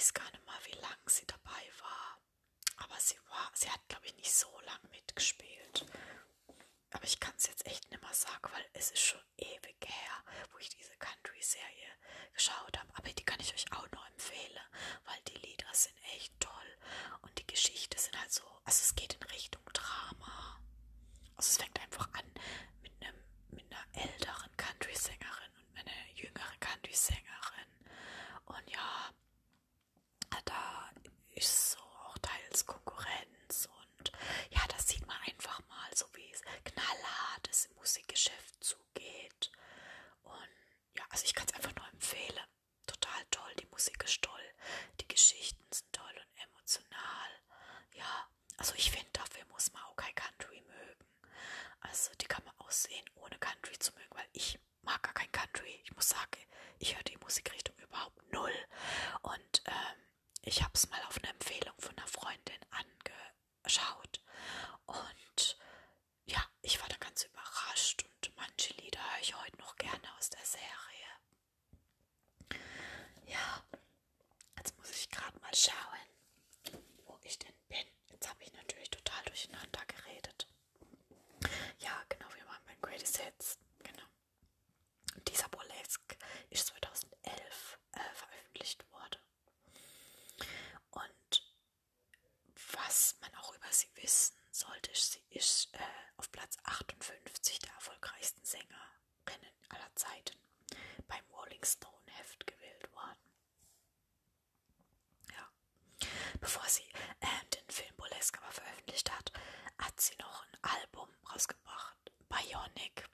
weiß 0.08 0.14
gar 0.14 0.30
nicht 0.30 0.46
mal, 0.46 0.58
wie 0.64 0.80
lang 0.80 0.98
sie 1.06 1.26
dabei 1.26 1.70
war. 1.80 2.18
Aber 2.78 2.98
sie 2.98 3.18
war, 3.28 3.50
sie 3.54 3.70
hat, 3.70 3.80
glaube 3.88 4.06
ich, 4.06 4.16
nicht 4.16 4.32
so 4.32 4.48
lang 4.60 4.80
mitgespielt. 4.90 5.84
Aber 6.92 7.04
ich 7.04 7.20
kann 7.20 7.34
es 7.36 7.46
jetzt 7.46 7.66
echt 7.66 7.90
nicht 7.90 8.02
mehr 8.02 8.14
sagen, 8.14 8.50
weil 8.52 8.64
es 8.72 8.90
ist 8.90 9.02
schon 9.02 9.20
ewig 9.36 9.76
her, 9.84 10.24
wo 10.52 10.58
ich 10.58 10.70
diese 10.70 10.96
Country-Serie 10.96 11.90
geschaut 12.32 12.78
habe. 12.78 12.88
Aber 12.94 13.08
die 13.12 13.24
kann 13.24 13.40
ich 13.40 13.52
euch 13.52 13.70
auch 13.72 13.90
noch 13.90 14.06
empfehlen, 14.08 14.62
weil 15.04 15.20
die 15.28 15.46
Lieder 15.46 15.68
sind 15.74 15.96
echt 16.14 16.32
toll. 16.40 16.78
Und 17.22 17.38
die 17.38 17.46
Geschichte 17.46 17.98
sind 17.98 18.18
halt 18.18 18.32
so, 18.32 18.44
also 18.64 18.80
es 18.82 18.94
geht 18.94 19.12
in 19.14 19.22
Richtung 19.24 19.62
Drama. 19.74 20.58
Also 21.36 21.50
es 21.50 21.56
fängt 21.58 21.78
einfach 21.80 22.08
an 22.14 22.32
mit 22.82 22.92
einem 23.02 23.16
mit 23.50 23.64
einer 23.70 23.84
älteren 24.10 24.56
Country-Sängerin 24.56 25.52
und 25.68 25.78
einer 25.78 26.08
jüngeren 26.14 26.60
Country-Sängerin. 26.60 27.68
Und 28.46 28.70
ja, 28.70 29.12
da 30.44 30.90
ist 31.34 31.72
so 31.72 31.78
auch 31.78 32.18
teils 32.18 32.66
Konkurrenz 32.66 33.68
und 33.80 34.12
ja, 34.50 34.60
da 34.68 34.78
sieht 34.78 35.06
man 35.06 35.16
einfach 35.26 35.60
mal 35.68 35.90
so, 35.94 36.06
wie 36.14 36.30
es 36.32 36.42
knallhart 36.64 37.48
es 37.50 37.66
im 37.66 37.74
Musikgeschäft 37.76 38.62
zugeht. 38.62 39.50
Und 40.22 40.48
ja, 40.96 41.04
also 41.10 41.24
ich 41.24 41.34
kann 41.34 41.46
es 41.48 41.54
einfach 41.54 41.74
nur 41.74 41.88
empfehlen. 41.88 42.46
Total 42.86 43.24
toll, 43.30 43.54
die 43.60 43.66
Musik 43.66 44.02
ist 44.04 44.22
toll, 44.22 44.40
die 45.00 45.08
Geschichten 45.08 45.64
sind 45.72 45.92
toll 45.92 46.04
und 46.14 46.42
emotional. 46.42 47.30
Ja, 47.92 48.28
also 48.56 48.74
ich 48.76 48.90
finde, 48.90 49.10
dafür 49.12 49.44
muss 49.50 49.72
man 49.72 49.82
auch 49.84 49.96
kein 49.96 50.14
Country 50.14 50.60
mögen. 50.62 51.06
Also 51.80 52.10
die 52.20 52.26
kann 52.26 52.44
man 52.44 52.54
auch 52.58 52.70
sehen, 52.70 53.04
ohne 53.16 53.38
Country 53.38 53.78
zu 53.78 53.92
mögen, 53.94 54.10
weil 54.14 54.28
ich 54.32 54.58
mag 54.82 55.02
gar 55.02 55.14
kein 55.14 55.30
Country. 55.32 55.80
Ich 55.84 55.94
muss 55.94 56.08
sagen, 56.08 56.38
ich 56.78 56.94
höre 56.96 57.02
die 57.04 57.16
Musikrichtung 57.18 57.76
überhaupt 57.78 58.32
null. 58.32 58.52
Und 59.22 59.62
ähm, 59.66 60.07
ich 60.48 60.62
habe 60.62 60.72
es 60.74 60.88
mal 60.88 61.02
auf 61.04 61.18
eine 61.18 61.28
Empfehlung 61.30 61.74
von 61.78 61.96
einer 61.96 62.06
Freundin 62.06 62.60
angeschaut. 62.70 64.22
Und 64.86 65.58
ja, 66.24 66.42
ich 66.62 66.80
war 66.80 66.88
da 66.88 66.96
ganz 66.96 67.24
überrascht 67.24 68.04
und 68.04 68.34
manche 68.36 68.72
Lieder 68.74 68.98
höre 68.98 69.20
ich 69.22 69.36
heute 69.36 69.58
noch 69.58 69.76
gerne 69.76 70.16
aus 70.16 70.30
der 70.30 70.44
Serie. 70.44 70.64
Ja, 73.26 73.62
jetzt 74.56 74.76
muss 74.78 74.90
ich 74.90 75.10
gerade 75.10 75.38
mal 75.40 75.54
schauen, 75.54 76.82
wo 77.06 77.18
ich 77.22 77.38
denn 77.38 77.54
bin. 77.68 77.86
Jetzt 78.10 78.28
habe 78.28 78.42
ich 78.42 78.52
natürlich 78.54 78.90
total 78.90 79.22
durcheinander 79.24 79.84
geredet. 79.86 80.46
Ja, 81.78 82.02
genau, 82.08 82.26
wir 82.34 82.46
waren 82.46 82.64
beim 82.66 82.80
Greatest 82.80 83.18
Hits. 83.18 83.58
Genau. 83.80 84.06
Und 85.14 85.28
dieser 85.28 85.48
Burlesque 85.50 86.16
ist 86.50 86.68
2011 86.68 87.78
äh, 87.92 88.00
veröffentlicht 88.14 88.90
worden. 88.92 89.20
Und 90.90 91.42
was 92.76 93.16
man 93.20 93.34
auch 93.36 93.54
über 93.54 93.67
sie 93.78 93.90
wissen 93.96 94.36
sollte, 94.50 94.90
sie 94.94 95.22
ist 95.30 95.72
äh, 95.74 95.78
auf 96.16 96.30
Platz 96.32 96.56
58 96.64 97.58
der 97.60 97.72
erfolgreichsten 97.74 98.44
Sängerinnen 98.44 99.52
aller 99.68 99.94
Zeiten 99.94 100.36
beim 101.06 101.24
Rolling 101.30 101.64
Stone 101.64 101.94
Heft 102.06 102.46
gewählt 102.46 102.92
worden. 102.92 103.18
Ja. 105.32 105.48
Bevor 106.40 106.66
sie 106.68 106.88
äh, 107.20 107.44
den 107.54 107.68
Film 107.70 107.94
Burlesque 107.96 108.40
aber 108.42 108.52
veröffentlicht 108.52 109.10
hat, 109.12 109.32
hat 109.78 110.00
sie 110.00 110.16
noch 110.18 110.44
ein 110.44 110.58
Album 110.80 111.08
rausgebracht, 111.32 112.12
Bionic. 112.28 113.08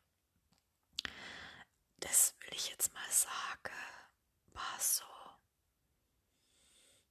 Das 1.98 2.34
will 2.40 2.54
ich 2.54 2.68
jetzt 2.70 2.92
mal 2.94 3.10
sagen, 3.10 3.74
war 4.52 4.80
so 4.80 5.04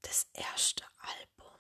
das 0.02 0.28
erste 0.34 0.86
Album, 1.00 1.60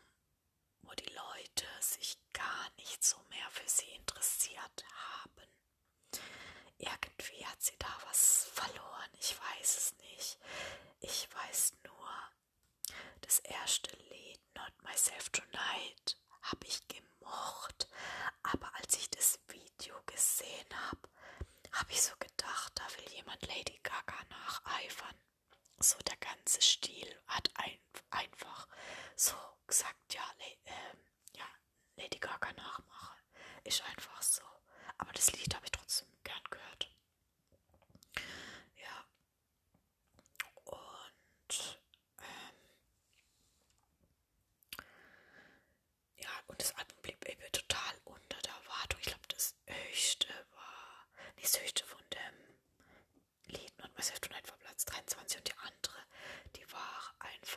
wo 0.84 0.94
die 0.94 1.14
Leute 1.14 1.66
sich 1.80 2.18
gar 2.34 2.70
nicht 2.78 3.04
so 3.04 3.18
mehr 3.30 3.50
für 3.52 3.68
sie 3.70 3.90
interessiert 3.96 4.86
haben. 4.94 5.48
Irgendwie 6.78 7.46
hat 7.46 7.62
sie 7.62 7.78
da 7.80 7.96
was 8.08 8.50
verloren, 8.54 9.10
ich 9.20 9.36
weiß 9.40 9.78
es 9.78 9.96
nicht. 9.98 10.38
Ich 11.02 11.28
weiß 11.34 11.74
nur, 11.84 12.10
das 13.22 13.40
erste 13.40 13.96
Lied, 14.10 14.40
Not 14.56 14.74
Myself 14.84 15.30
Tonight, 15.30 16.18
habe 16.42 16.66
ich 16.68 16.82
gemocht. 16.88 17.88
Aber 18.44 18.70
als 18.76 18.98
ich 18.98 19.10
das 19.10 19.40
Video 19.48 19.96
gesehen 20.06 20.90
habe, 20.90 21.10
habe 21.72 21.92
ich 21.92 22.02
so 22.02 22.14
gedacht, 22.20 22.72
da 22.76 22.84
will 22.98 23.12
jemand 23.14 23.42
Lady 23.48 23.80
Gaga 23.84 24.16
nacheifern. 24.30 25.16
So 25.84 25.98
der 26.08 26.16
ganze 26.16 26.62
Stil 26.62 27.14
hat 27.28 27.50
ein, 27.56 27.78
einfach 28.10 28.70
so 29.18 29.36
gesagt, 29.68 30.14
ja, 30.14 30.24
äh, 30.40 30.72
ja, 31.38 31.46
Lady 31.98 32.20
Gaga 32.20 32.54
nachmache. 32.54 33.18
Ist 33.66 33.82
einfach 33.84 34.22
so. 34.22 34.44
Aber 34.98 35.12
das 35.12 35.34
Lied 35.34 35.54
habe 35.54 35.66
ich 35.66 35.72
trotzdem 35.72 36.08
gern 36.24 36.42
gehört. 36.50 36.90
Ja. 38.78 39.06
Und 40.64 41.82
ähm, 42.20 42.56
ja, 46.16 46.30
und 46.48 46.62
das 46.62 46.74
Album 46.76 46.98
blieb 47.02 47.26
eben 47.28 47.52
total 47.52 47.94
unter 48.06 48.38
der 48.42 48.54
Erwartung. 48.54 49.00
Ich 49.02 49.08
glaube, 49.08 49.28
das 49.28 49.54
höchste 49.66 50.30
war, 50.52 51.08
nicht 51.36 51.54
das 51.54 51.62
höchste 51.62 51.86
von 51.86 52.02
dem 52.10 53.54
Lied 53.56 53.78
Not 53.80 53.94
Myself 53.98 54.22
Tonight 54.22 54.50
war 54.50 54.63
23 54.86 55.38
und 55.38 55.48
die 55.48 55.58
andere, 55.58 55.98
die 56.56 56.72
war 56.72 57.14
1,25. 57.20 57.53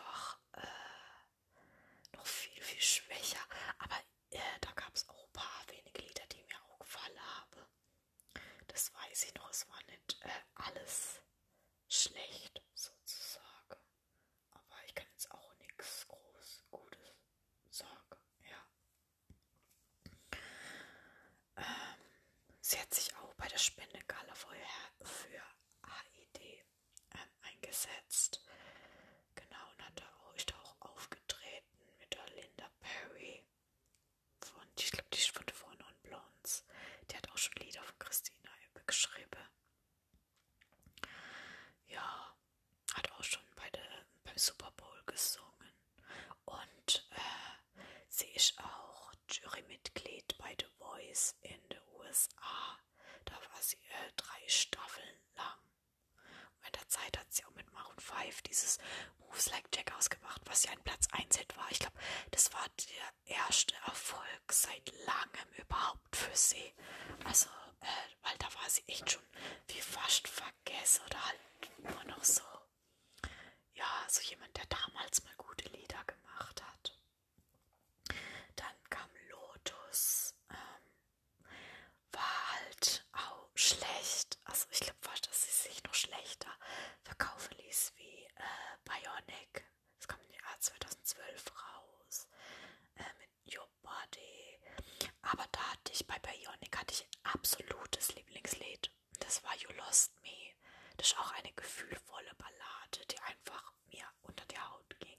Musikalisch 101.06 101.16
auch 101.18 101.32
eine 101.32 101.52
gefühlvolle 101.52 102.34
Ballade, 102.36 103.06
die 103.10 103.18
einfach 103.20 103.72
mir 103.92 104.04
unter 104.22 104.44
die 104.46 104.58
Haut 104.58 104.98
ging. 105.00 105.18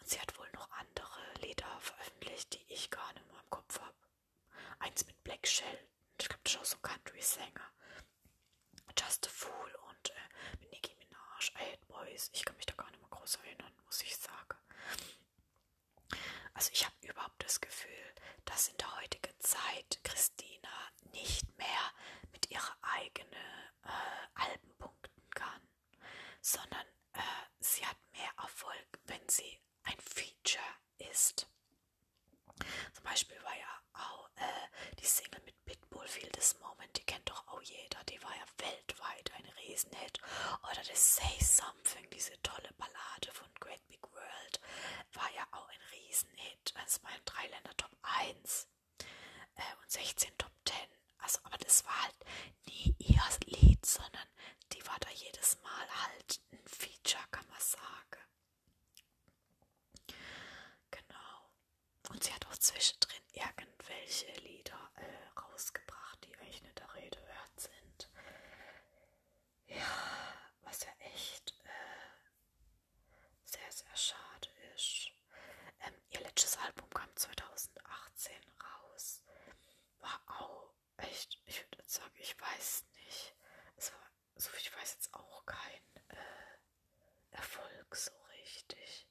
Und 0.00 0.08
sie 0.08 0.20
hat 0.20 0.36
wohl 0.38 0.48
noch 0.52 0.70
andere 0.70 1.20
Lieder 1.42 1.78
veröffentlicht, 1.80 2.54
die 2.54 2.72
ich 2.72 2.90
gar 2.90 3.12
nicht 3.12 3.26
mehr 3.26 3.40
im 3.40 3.50
Kopf 3.50 3.78
habe. 3.80 3.94
Eins 4.78 5.06
mit 5.06 5.22
Black 5.24 5.46
Sheldon, 5.46 5.86
ich 6.20 6.28
glaube, 6.28 6.42
das 6.44 6.52
ist 6.54 6.60
auch 6.60 6.64
so 6.64 6.76
ein 6.76 6.82
Country-Sänger. 6.82 7.72
Just 8.98 9.26
a 9.26 9.30
Fool 9.30 9.74
und 9.88 10.10
äh, 10.10 10.58
mit 10.60 10.70
Nicki 10.72 10.94
Minaj, 10.96 11.50
I 11.56 11.72
Hate 11.72 11.86
Boys. 11.86 12.30
Ich 12.32 12.44
kann 12.44 12.56
mich 12.56 12.66
da 12.66 12.74
gar 12.74 12.90
nicht 12.90 13.00
mehr 13.00 13.10
groß 13.10 13.36
erinnern, 13.36 13.72
muss 13.84 14.02
ich 14.02 14.16
sagen. 14.16 14.56
Also 16.54 16.70
ich 16.72 16.84
habe 16.84 16.94
überhaupt 17.02 17.42
das 17.44 17.60
Gefühl, 17.60 18.14
dass 18.44 18.68
in 18.68 18.76
der 18.78 18.96
heutigen 19.00 19.38
Zeit 19.38 20.00
Christina 20.02 20.68
nicht 21.12 21.46
mehr 21.56 21.92
mit 22.32 22.50
ihrer 22.50 22.76
eigenen 22.82 23.32
äh, 23.84 24.27
sondern 26.48 26.86
äh, 27.12 27.20
sie 27.60 27.84
hat 27.84 27.96
mehr 28.12 28.32
Erfolg, 28.38 28.86
wenn 29.04 29.28
sie 29.28 29.60
ein 29.84 29.98
Feature 30.00 30.64
ist. 31.10 31.46
Zum 32.94 33.04
Beispiel 33.04 33.36
war 33.44 33.56
ja 33.56 33.82
auch 33.92 34.28
äh, 34.36 34.94
die 34.98 35.06
Single 35.06 35.42
mit 35.44 35.64
Pitbull 35.64 36.06
Feel 36.08 36.30
This 36.30 36.58
Moment, 36.60 36.96
die 36.96 37.04
kennt 37.04 37.28
doch 37.28 37.46
auch 37.48 37.60
jeder, 37.62 38.02
die 38.04 38.20
war 38.22 38.34
ja 38.34 38.44
weltweit 38.58 39.30
ein 39.34 39.44
Riesenhit. 39.60 40.20
Oder 40.70 40.82
das 40.84 41.16
Say 41.16 41.38
Something, 41.44 42.08
diese 42.10 42.40
tolle 42.42 42.72
Ballade 42.78 43.30
von 43.32 43.48
Great 43.60 43.86
Big 43.88 44.02
World, 44.12 44.60
war 45.12 45.30
ja 45.36 45.46
auch 45.52 45.68
ein 45.68 45.80
Riesenhit. 45.92 46.74
Es 46.86 47.02
war 47.02 47.10
ein 47.10 47.24
Dreiländer 47.26 47.76
Top 47.76 47.94
1 48.02 48.68
äh, 49.56 49.62
und 49.82 49.90
16 49.90 50.36
Top 50.38 50.52
10. 50.66 50.76
Also, 51.18 51.38
aber 51.44 51.58
das 51.58 51.84
war 51.84 52.02
halt 52.02 52.16
nie 52.66 52.94
ihr 52.98 53.22
Lied, 53.46 53.84
sondern 53.84 54.28
die 54.72 54.86
war 54.86 54.98
da 55.00 55.10
jedes 55.10 55.60
Mal 55.62 55.88
halt 56.04 56.40
ein 56.52 56.66
Feature, 56.66 57.24
kann 57.30 57.46
man 57.48 57.60
sagen. 57.60 58.22
Genau. 60.90 61.50
Und 62.10 62.22
sie 62.24 62.32
hat 62.32 62.46
auch 62.46 62.56
zwischendrin 62.56 63.22
irgendwelche 63.32 64.30
Lieder 64.40 64.90
äh, 64.96 65.38
rausgebracht, 65.40 66.24
die 66.24 66.36
eigentlich 66.38 66.62
nicht 66.62 66.78
der 66.78 66.94
Rede 66.94 67.18
wert 67.26 67.60
sind. 67.60 68.10
Ja, 69.66 69.86
was 70.62 70.82
ja 70.84 70.92
echt 71.14 71.54
äh, 71.64 72.08
sehr, 73.44 73.70
sehr 73.72 73.96
schade 73.96 74.48
ist. 74.74 75.10
Ähm, 75.80 75.94
ihr 76.10 76.20
letztes 76.20 76.56
Album 76.58 76.88
kam 76.90 77.08
2018 77.16 78.34
raus. 78.60 79.22
War 80.00 80.20
auch 80.26 80.57
echt, 81.10 81.40
ich 81.46 81.60
würde 81.62 81.82
sagen, 81.86 82.14
ich 82.18 82.38
weiß 82.40 82.84
nicht. 82.94 83.34
Es 83.76 83.92
war, 83.92 84.10
so 84.36 84.50
ich 84.58 84.74
weiß 84.74 84.92
jetzt 84.94 85.14
auch 85.14 85.44
kein 85.46 85.82
äh, 86.08 87.36
Erfolg 87.36 87.94
so 87.96 88.12
richtig. 88.40 89.06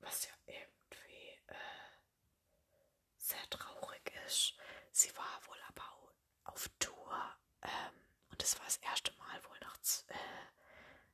Was 0.00 0.26
ja 0.26 0.32
irgendwie 0.46 1.40
äh, 1.46 1.54
sehr 3.18 3.48
traurig 3.50 4.12
ist. 4.26 4.54
Sie 4.92 5.14
war 5.16 5.40
wohl 5.46 5.60
aber 5.68 6.12
auf 6.44 6.68
Tour 6.78 7.36
ähm, 7.62 7.94
und 8.30 8.42
es 8.42 8.58
war 8.58 8.64
das 8.64 8.78
erste 8.78 9.12
Mal 9.12 9.44
wohl 9.44 9.58
nach, 9.60 9.76
äh, 10.08 10.14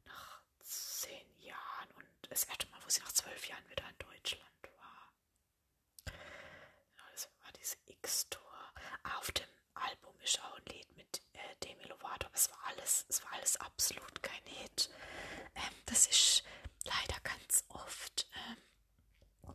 nach 0.04 0.40
zehn 0.60 1.38
Jahren 1.40 1.90
und 1.92 2.08
das 2.30 2.44
erste 2.44 2.66
Mal, 2.68 2.80
wo 2.84 2.88
sie 2.88 3.00
nach 3.00 3.12
zwölf 3.12 3.46
Jahren 3.48 3.68
wieder 3.68 3.88
in 3.88 3.98
Deutschland 3.98 4.68
war. 4.78 5.12
Genau, 6.04 7.08
das 7.12 7.28
war 7.42 7.52
diese 7.52 7.76
X-Tour. 7.86 8.42
Auf 9.18 9.30
dem 9.32 9.48
Album 9.74 10.15
ist 10.26 10.40
ein 10.42 10.62
Lied 10.74 10.96
mit 10.96 11.22
äh, 11.34 11.54
Demi 11.62 11.84
Lovato, 11.84 12.26
es 12.32 12.50
war 12.50 12.58
alles, 12.66 13.06
es 13.08 13.22
war 13.22 13.32
alles 13.34 13.56
absolut 13.58 14.22
kein 14.22 14.44
Hit. 14.44 14.90
Ähm, 15.54 15.74
das 15.86 16.06
ist 16.08 16.42
leider 16.84 17.20
ganz 17.22 17.64
oft, 17.68 18.26
ähm, 18.34 18.56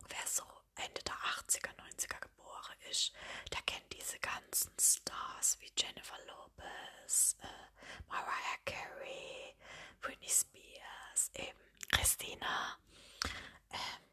wer 0.08 0.26
so 0.26 0.44
Ende 0.76 1.02
der 1.02 1.14
80er, 1.14 1.74
90er 1.76 2.20
geboren 2.20 2.76
ist, 2.90 3.12
der 3.52 3.60
kennt 3.62 3.92
diese 3.92 4.18
ganzen 4.20 4.72
Stars 4.80 5.58
wie 5.60 5.70
Jennifer 5.76 6.18
Lopez, 6.26 7.36
äh, 7.42 8.02
Mariah 8.08 8.58
Carey, 8.64 9.54
Britney 10.00 10.30
Spears, 10.30 11.30
eben 11.34 11.60
Christina. 11.90 12.78
Ähm, 13.70 14.11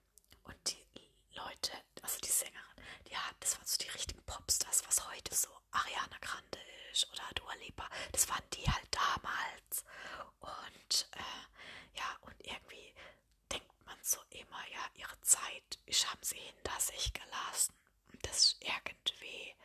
Leute, 1.45 1.71
also 2.01 2.19
die 2.19 2.29
Sängerin, 2.29 2.83
die 3.07 3.17
hat, 3.17 3.35
das 3.39 3.57
waren 3.57 3.65
so 3.67 3.77
die 3.77 3.89
richtigen 3.89 4.21
Popstars, 4.23 4.83
was 4.87 5.07
heute 5.09 5.33
so 5.35 5.49
Ariana 5.71 6.17
Grande 6.21 6.59
ist 6.91 7.07
oder 7.11 7.23
Dua 7.35 7.53
Lipa, 7.55 7.87
das 8.11 8.27
waren 8.29 8.43
die 8.53 8.65
halt 8.69 8.87
damals. 8.91 9.83
Und 10.39 11.09
äh, 11.13 11.97
ja, 11.97 12.17
und 12.21 12.35
irgendwie 12.45 12.93
denkt 13.51 13.85
man 13.85 13.97
so 14.01 14.19
immer, 14.31 14.67
ja, 14.71 14.81
ihre 14.95 15.19
Zeit 15.21 15.79
ich 15.85 16.07
haben 16.07 16.21
sie 16.23 16.37
hinter 16.37 16.79
sich 16.79 17.13
gelassen. 17.13 17.73
Und 18.11 18.25
das 18.25 18.37
ist 18.37 18.57
irgendwie 18.61 19.55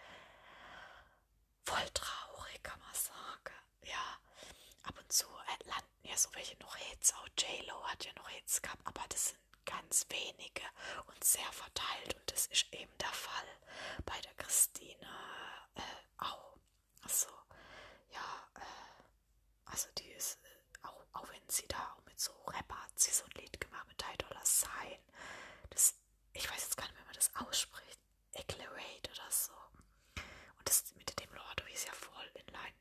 voll 1.64 1.88
traurig, 1.92 2.62
kann 2.62 2.80
man 2.80 2.94
sagen. 2.94 3.54
Ja, 3.82 4.18
ab 4.84 4.98
und 4.98 5.12
zu 5.12 5.26
landen 5.66 6.08
ja 6.08 6.16
so 6.16 6.28
welche 6.34 6.56
noch 6.58 6.76
Hits. 6.76 7.12
Auch 7.14 7.28
J-Lo 7.38 7.82
hat 7.84 8.04
ja 8.04 8.12
noch 8.16 8.28
Hits 8.30 8.62
gehabt, 8.62 8.86
aber 8.86 9.02
das 9.08 9.26
sind 9.28 9.38
ganz 9.64 10.06
wenige 10.08 10.62
und 11.06 11.24
sehr 11.24 11.50
verteilt. 11.52 12.14
Und 12.16 12.32
das 12.32 12.46
ist 12.46 12.72
eben 12.72 12.92
der 12.98 13.12
Fall 13.12 13.46
bei 14.04 14.20
der 14.22 14.34
Christina 14.34 15.68
äh, 15.74 15.80
auch. 16.18 16.56
Also, 17.02 17.28
ja, 18.12 18.48
äh, 18.56 18.60
also 19.66 19.88
die 19.98 20.10
ist, 20.12 20.38
äh, 20.44 20.86
auch, 20.86 21.04
auch 21.12 21.28
wenn 21.30 21.48
sie 21.48 21.66
da 21.68 21.94
auch 21.96 22.04
mit 22.06 22.18
so 22.20 22.32
Rapper 22.46 22.82
hat 22.82 22.98
sie 22.98 23.10
so 23.12 23.24
ein 23.24 23.30
Lied 23.42 23.60
gemacht 23.60 23.86
mit 23.88 23.98
Ty 23.98 24.16
Dolla 24.18 24.44
Sign. 24.44 24.98
Das, 25.70 25.94
ich 26.32 26.48
weiß 26.50 26.62
jetzt 26.62 26.76
gar 26.76 26.84
nicht 26.86 26.98
wie 26.98 27.04
man 27.04 27.14
das 27.14 27.30
ausspricht. 27.36 28.00
Eclerate 28.32 29.10
oder 29.12 29.30
so. 29.30 29.52
Und 30.58 30.68
das 30.68 30.84
mit 30.96 31.18
dem 31.20 31.32
Lord 31.34 31.62
ist 31.72 31.86
ja 31.86 31.92
voll 31.92 32.30
in 32.34 32.46
line. 32.46 32.74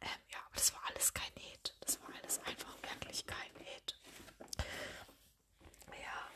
Ähm, 0.00 0.20
ja, 0.30 0.38
aber 0.46 0.54
das 0.54 0.72
war 0.74 0.82
alles 0.86 1.12
kein 1.14 1.32
Hit. 1.36 1.74
Das 1.80 2.00
war 2.02 2.08
alles 2.20 2.38
einfach 2.40 2.74
wirklich 2.82 3.26
kein 3.26 3.54
Hit. 3.56 3.98
Ja. 5.88 6.30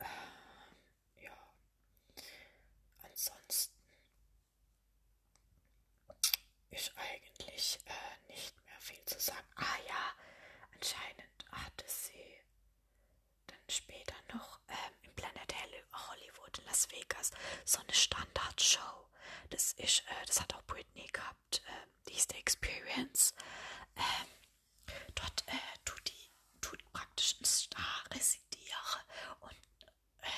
Ähm, 0.00 0.06
ja. 1.22 1.32
Ansonsten 3.02 3.74
ist 6.80 6.92
eigentlich 6.96 7.78
äh, 7.84 8.32
nicht 8.32 8.54
mehr 8.64 8.80
viel 8.80 9.04
zu 9.04 9.18
sagen. 9.20 9.46
Ah 9.56 9.78
ja, 9.86 10.14
anscheinend 10.74 11.44
hatte 11.50 11.84
sie 11.86 12.40
dann 13.46 13.58
später 13.68 14.14
noch 14.32 14.60
ähm, 14.68 14.94
im 15.02 15.14
Planet 15.14 15.54
Hollywood 15.92 16.58
in 16.58 16.64
Las 16.66 16.90
Vegas 16.90 17.32
so 17.64 17.80
eine 17.80 17.92
Standardshow. 17.92 19.08
Das 19.50 19.72
ist, 19.74 20.00
äh, 20.06 20.26
das 20.26 20.40
hat 20.40 20.54
auch 20.54 20.62
Britney 20.62 21.06
gehabt, 21.08 21.62
äh, 21.66 21.86
die 22.08 22.14
ist 22.16 22.30
der 22.30 22.38
Experience. 22.38 23.34
Ähm, 23.96 24.94
dort 25.14 25.44
äh, 25.48 25.78
tut 25.84 26.08
die 26.08 26.30
tut 26.60 26.82
praktisch 26.92 27.36
ein 27.40 27.44
Star 27.44 28.04
residiere 28.12 29.04
und 29.40 29.56
äh, 30.22 30.28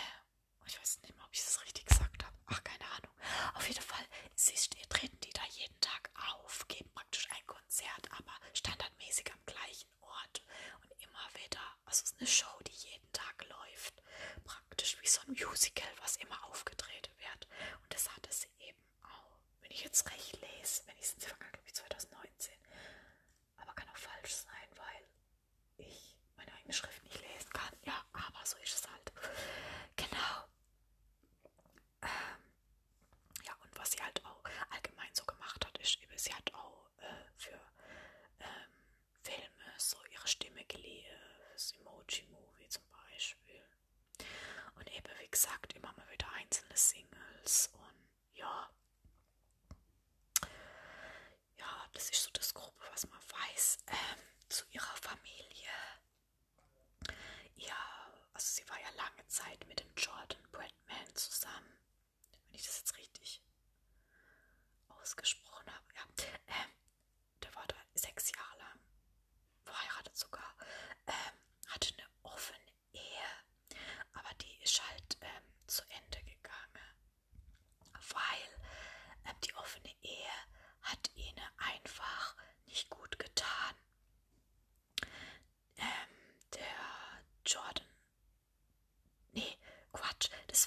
ich 0.66 0.80
weiß 0.80 1.02
nicht 1.02 1.14
mehr, 1.16 1.24
ob 1.24 1.32
ich 1.32 1.44
das 1.44 1.62
richtig 1.62 1.86
gesagt 1.86 2.24
habe. 2.24 2.36
Ach, 2.46 2.64
keine 2.64 2.84
Ahnung. 2.90 3.12
Auf 3.54 3.68
jeden 3.68 3.82
Fall 3.82 4.04
sie 4.34 4.56
steht, 4.56 4.88
treten 4.90 5.20
jeden 5.56 5.80
Tag 5.80 6.10
auf, 6.34 6.66
geben 6.68 6.90
praktisch 6.94 7.28
ein 7.30 7.46
Konzert, 7.46 8.10
aber 8.12 8.32
standardmäßig 8.54 9.32
am 9.32 9.44
gleichen 9.46 9.90
Ort 10.00 10.42
und 10.82 10.92
immer 11.02 11.28
wieder. 11.44 11.60
Also 11.84 12.02
es 12.04 12.10
ist 12.12 12.20
eine 12.20 12.26
Show, 12.28 12.58
die 12.66 12.88
jeden 12.88 13.12
Tag 13.12 13.44
läuft. 13.48 14.02
Praktisch 14.44 14.96
wie 15.00 15.06
so 15.08 15.20
ein 15.22 15.36
Musical, 15.38 15.90
was 16.00 16.16
immer 16.16 16.42
aufgedreht 16.46 17.10
wird. 17.18 17.48
Und 17.82 17.92
das 17.94 18.08
hatte 18.14 18.32
sie 18.32 18.48
eben 18.60 18.78
auch. 19.02 19.38
Wenn 19.60 19.70
ich 19.70 19.84
jetzt 19.84 20.10
recht 20.10 20.40
lese, 20.40 20.82
wenn 20.86 20.96
ich 20.98 21.04
es 21.04 21.16
glaube 21.16 21.58
ich 21.66 21.74
2019. 21.74 22.61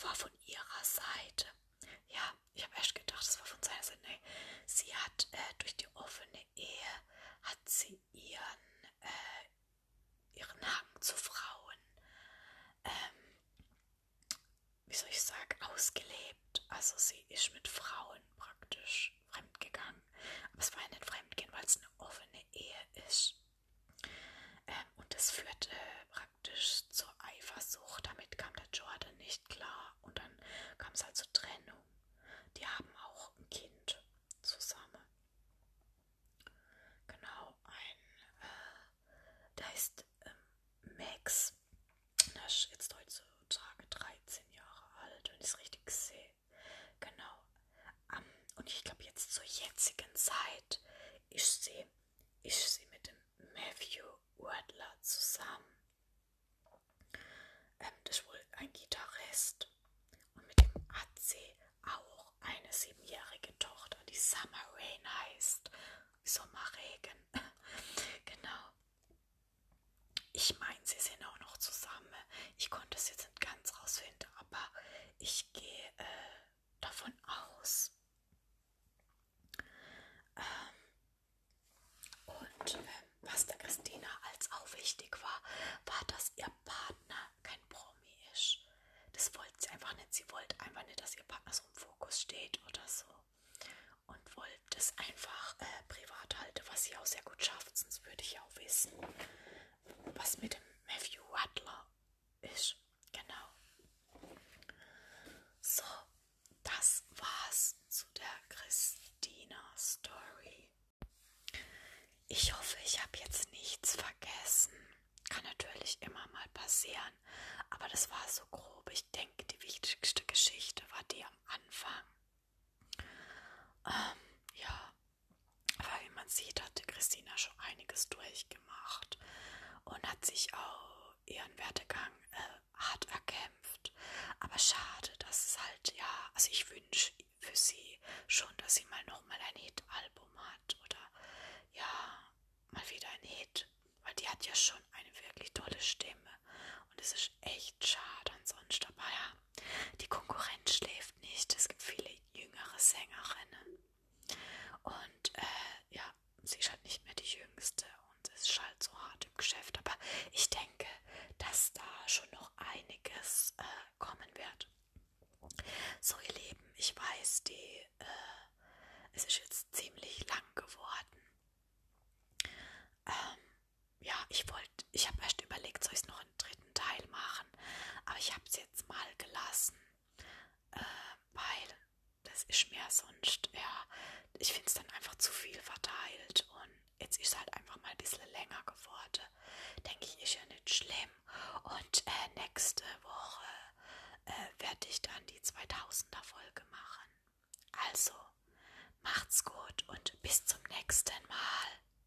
waffen 0.05 0.34